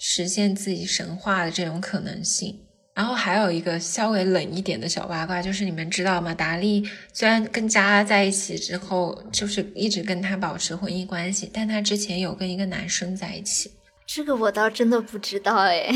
[0.00, 2.58] 实现自己神话的这种可能性。
[2.92, 6.34] 然后还有一个稍微冷一点的小八卦，就是你们知道吗？
[6.34, 6.82] 达利
[7.12, 13.70] 虽然跟加拉在一起之后，就是一直跟他保持婚姻关系，但他之前有跟一个男生在一起。
[14.06, 15.86] 这个我倒真的不知道哎，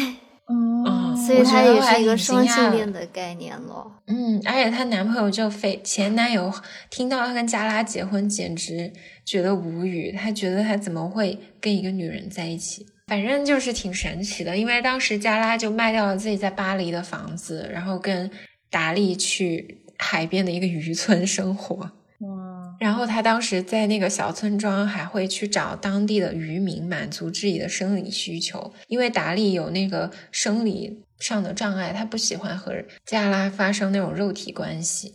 [0.48, 3.92] 嗯， 所以它也是一个双性恋的概念咯。
[4.06, 6.50] 嗯，而且她男朋友就非前男友
[6.88, 8.90] 听到她跟加拉结婚，简直
[9.26, 10.12] 觉得无语。
[10.12, 12.86] 他觉得他怎么会跟一个女人在一起？
[13.06, 18.30] 反正就是挺神奇的，因为当时加拉就卖掉了自己在巴黎的房子，然后跟
[18.70, 21.76] 达利去海边的一个渔村生活。
[22.20, 32.72] 哇，然后他当时在那个小村庄还会去找当地的渔民满足自己的生理需求，因为达利有那个生理上的障碍，他不喜欢和
[33.04, 35.14] 加拉发生那种肉体关系，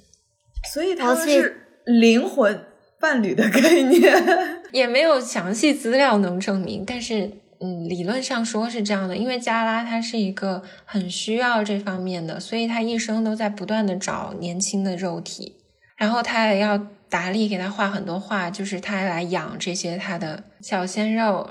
[0.72, 2.66] 所以他是灵魂
[3.00, 4.14] 伴侣的概念。
[4.72, 7.32] 也没有详细资料能证明，但是
[7.62, 15.58] 嗯，理论上说是这样的，因为加拉他是一个很需要这方面的，所以他一生都在不断的找年轻的肉体，
[15.98, 16.78] 然后他也要
[17.10, 21.50] 达利给他画很多画，就是他来养这些他的小鲜肉，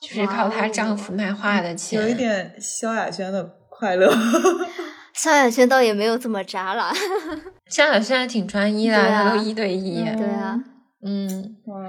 [0.00, 4.10] 就是靠她丈夫卖画的钱，有一点萧亚轩的快乐。
[5.12, 6.92] 萧亚轩倒也没有这么渣了。
[7.68, 10.64] 萧亚轩还挺专一的，对啊他都一对一，嗯对啊，
[11.04, 11.84] 嗯，哇，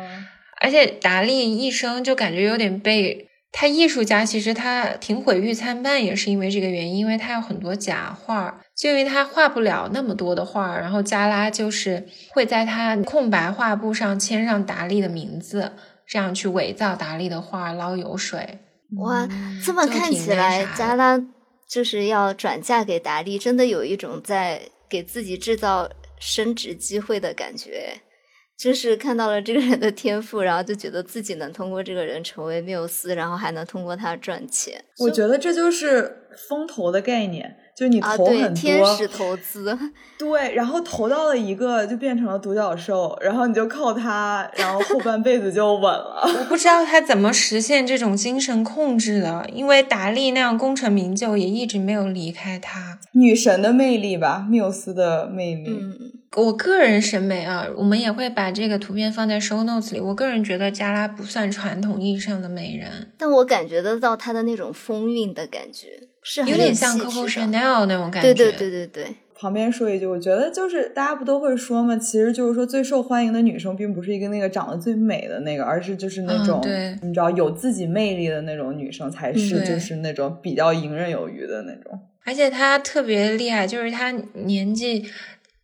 [0.59, 15.73] 而且达利一生就感觉有点被他艺术家，其实他挺毁誉参半，也是因为这个原因，因为他有很多假画，就因为他画不了那么多的画，然后加拉就是会在他空白画布上签上达利的名字，
[16.07, 18.59] 这样去伪造达利的画捞油水。
[18.97, 19.27] 哇，
[19.65, 21.19] 这么看起来，加拉
[21.67, 25.89] 就是要转嫁给达利，真的有一种在给自己制造
[26.19, 28.01] 升职机会的感觉。
[28.59, 34.83] 就是看到了这个人的天赋，然后就觉得自己能通过这个人成为缪斯，然后还能通过他赚钱。
[34.97, 38.17] 我觉得这就是风投的概念，就是你啊！
[38.17, 39.77] 对，投很天，使投资，
[40.19, 46.29] 对，然后投到了一个就变成了独角兽，然后你就靠它，然后后半辈子就稳了。
[46.39, 52.99] 我不知道他怎么实现这种精神控制的，因为达利那样功成名就，也一直没有离开他。
[53.13, 55.69] 女神的魅力吧，缪斯的魅力。
[55.69, 60.01] 嗯，我个人审美啊，我们也会把这个图片放在 show notes 里。
[60.01, 68.33] 我个人觉得加拉不算传统意义上的美人，但我感觉得到她的那种风韵的感觉，是有点像 Coco 的 Chanel 那种感觉。
[68.33, 71.97] 对对对对对，旁边说一句，我觉得就是大家不都会说吗？
[71.97, 76.61] 其实就是说最受欢迎的女生，并不是一个那个长得最美的那个，而是就是那种、
[77.01, 81.99] 你知道有自己魅力的那种女生，才是就是那种比较游刃有余的那种。
[82.23, 85.09] 而且她特别厉害，就是她年纪。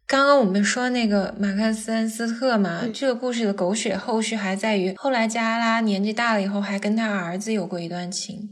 [0.07, 8.49] 刚刚我们说那个马克思恩斯特嘛，嗯这个故事的狗血后续还在于，后来加拉年纪大了以后，还跟他儿子有过一段情。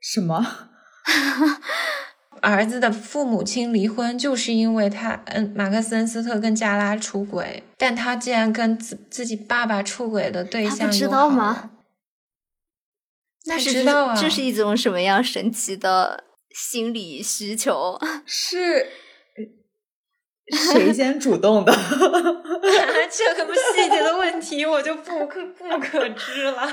[0.00, 0.44] 什么？
[2.40, 11.70] 儿子的父母亲离婚，就是因为他，嗯，马克思恩斯特跟加拉出轨，但他竟然跟自自己爸爸出轨的对象他知又好道吗
[13.46, 17.98] 那是知道啊这是一种什么样神奇的心理需求？
[18.26, 18.88] 是
[20.74, 21.72] 谁先主动的？
[23.10, 26.66] 这个不细节的问题，我就不可不可知了。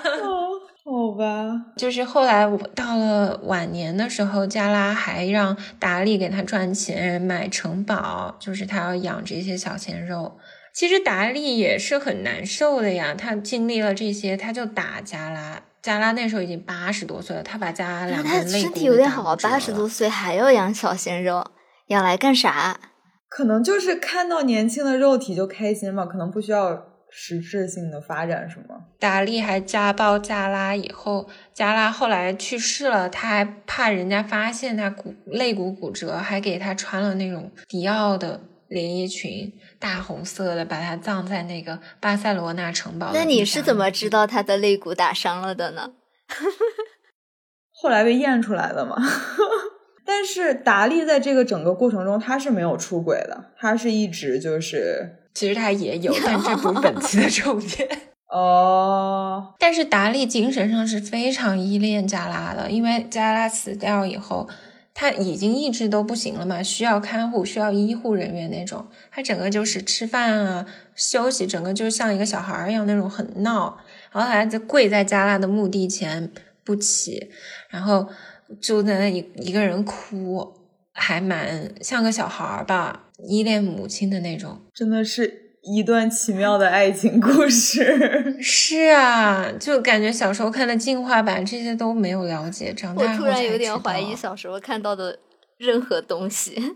[0.86, 10.38] 好吧，就是后来我到了晚年的时候，加拉还让达利给他赚钱买城堡，就是他要养这些小鲜肉。
[10.74, 15.62] 其实达利也是很难受的呀，他经历了这些，他就打加拉。
[15.82, 21.52] 加拉那时候已经八十多岁了，他把加拉两他根肋骨身体有点好，八十多岁还要养小鲜肉，
[21.88, 22.80] 养来干啥？
[23.28, 28.86] 可能就是看到年轻的肉体就开心嘛，可能不需要实质性的发展，是吗？
[29.00, 43.12] 达利还家暴加拉，以后加拉后来去世了，他还怕人家发现他骨肋骨骨折，还给他穿了那种迪奥的连衣裙，大红色的，把他葬在那个巴塞罗那城堡。
[43.14, 45.94] 那你是怎么知道他的肋骨打伤了的呢？
[47.72, 48.96] 后来被验出来的嘛。
[50.06, 57.88] 但是达利在这个整个过程中，他是没有出轨的，他是一直就是其实他也有，但这不是本期的重点。
[58.30, 64.48] 哦，但是达利精神上是非常依恋加拉的，因为加拉死掉以后，
[64.94, 68.86] 他已经意志都不行了嘛，需要看护、需要医护人员那种。
[69.10, 73.80] 他整个就是吃饭啊、休息，整个就像一个小孩儿一样那种很闹。
[74.12, 76.32] 然后还在跪在加拉的墓地前
[76.64, 77.32] 不起，
[77.70, 78.08] 然后
[78.62, 80.54] 就在那一一个人哭，
[80.94, 84.62] 还蛮像个小孩儿吧，依恋母亲的那种。
[84.74, 88.14] 真的是一段奇妙的爱情故事。
[88.42, 95.20] 是啊，就感觉小时候看的进化版这些都没有了解，长大我突然有点怀疑小时候看到的
[95.58, 96.56] 任何东西。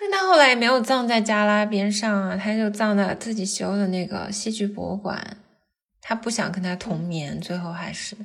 [0.00, 5.36] 但他后来也没有葬在加拉边上啊，他就葬在自己修的那个戏剧博物馆。
[6.00, 8.16] 他不想跟他同眠，最后还是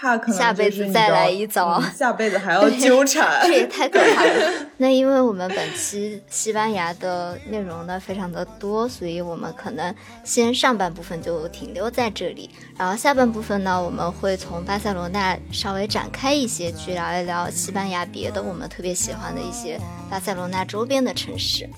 [0.00, 3.40] 怕可能下辈子再来一遭嗯下辈子还 要纠缠。
[3.42, 4.52] 这也太可怕了。
[4.78, 9.92] 那因为我们本期西班牙的内容呢非常的多，所以我们可能
[10.22, 21.68] 先上半部分就停留在这里，然后下半部分呢，我们会从巴塞罗那稍微展开一些，去聊一聊西班牙别的我们特别喜欢的一些巴塞罗那周边的城市。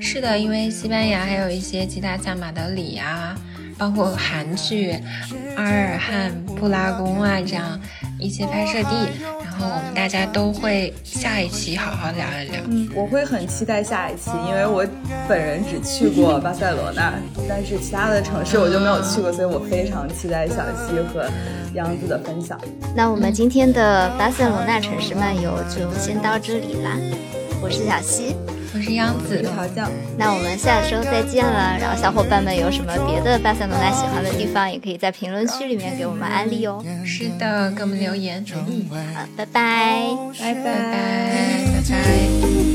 [0.00, 3.36] 是的，因为西班牙还有一些其他像马德里啊，
[3.78, 4.92] 包括韩剧
[5.56, 7.78] 《阿尔汉布拉宫》啊，这样
[8.18, 9.08] 一些拍摄地，
[9.42, 12.60] 然后我们大家都会下一期好好聊一聊。
[12.68, 14.86] 嗯，我会很期待下一期，因为我
[15.28, 17.14] 本人只去过巴塞罗那，
[17.48, 20.56] 但是其他的城市我就没有去过，所以我非常期待小
[20.86, 21.28] 溪和
[21.74, 22.58] 杨子的分享。
[22.94, 26.96] 那我们今天的巴塞罗那城市漫游就先到这里啦，
[27.62, 28.36] 我是小溪。
[28.74, 31.78] 我是央子一，条酱，那我们下周再见了。
[31.80, 36.84] 然后小伙伴们有什么别的巴塞罗那喜欢的地方，也可以在评论区里面给我们安利哦。
[37.04, 38.44] 是的，给我们留言。
[38.52, 40.02] 嗯，好，拜拜。
[40.40, 40.72] 拜拜拜，
[41.72, 42.73] 拜拜。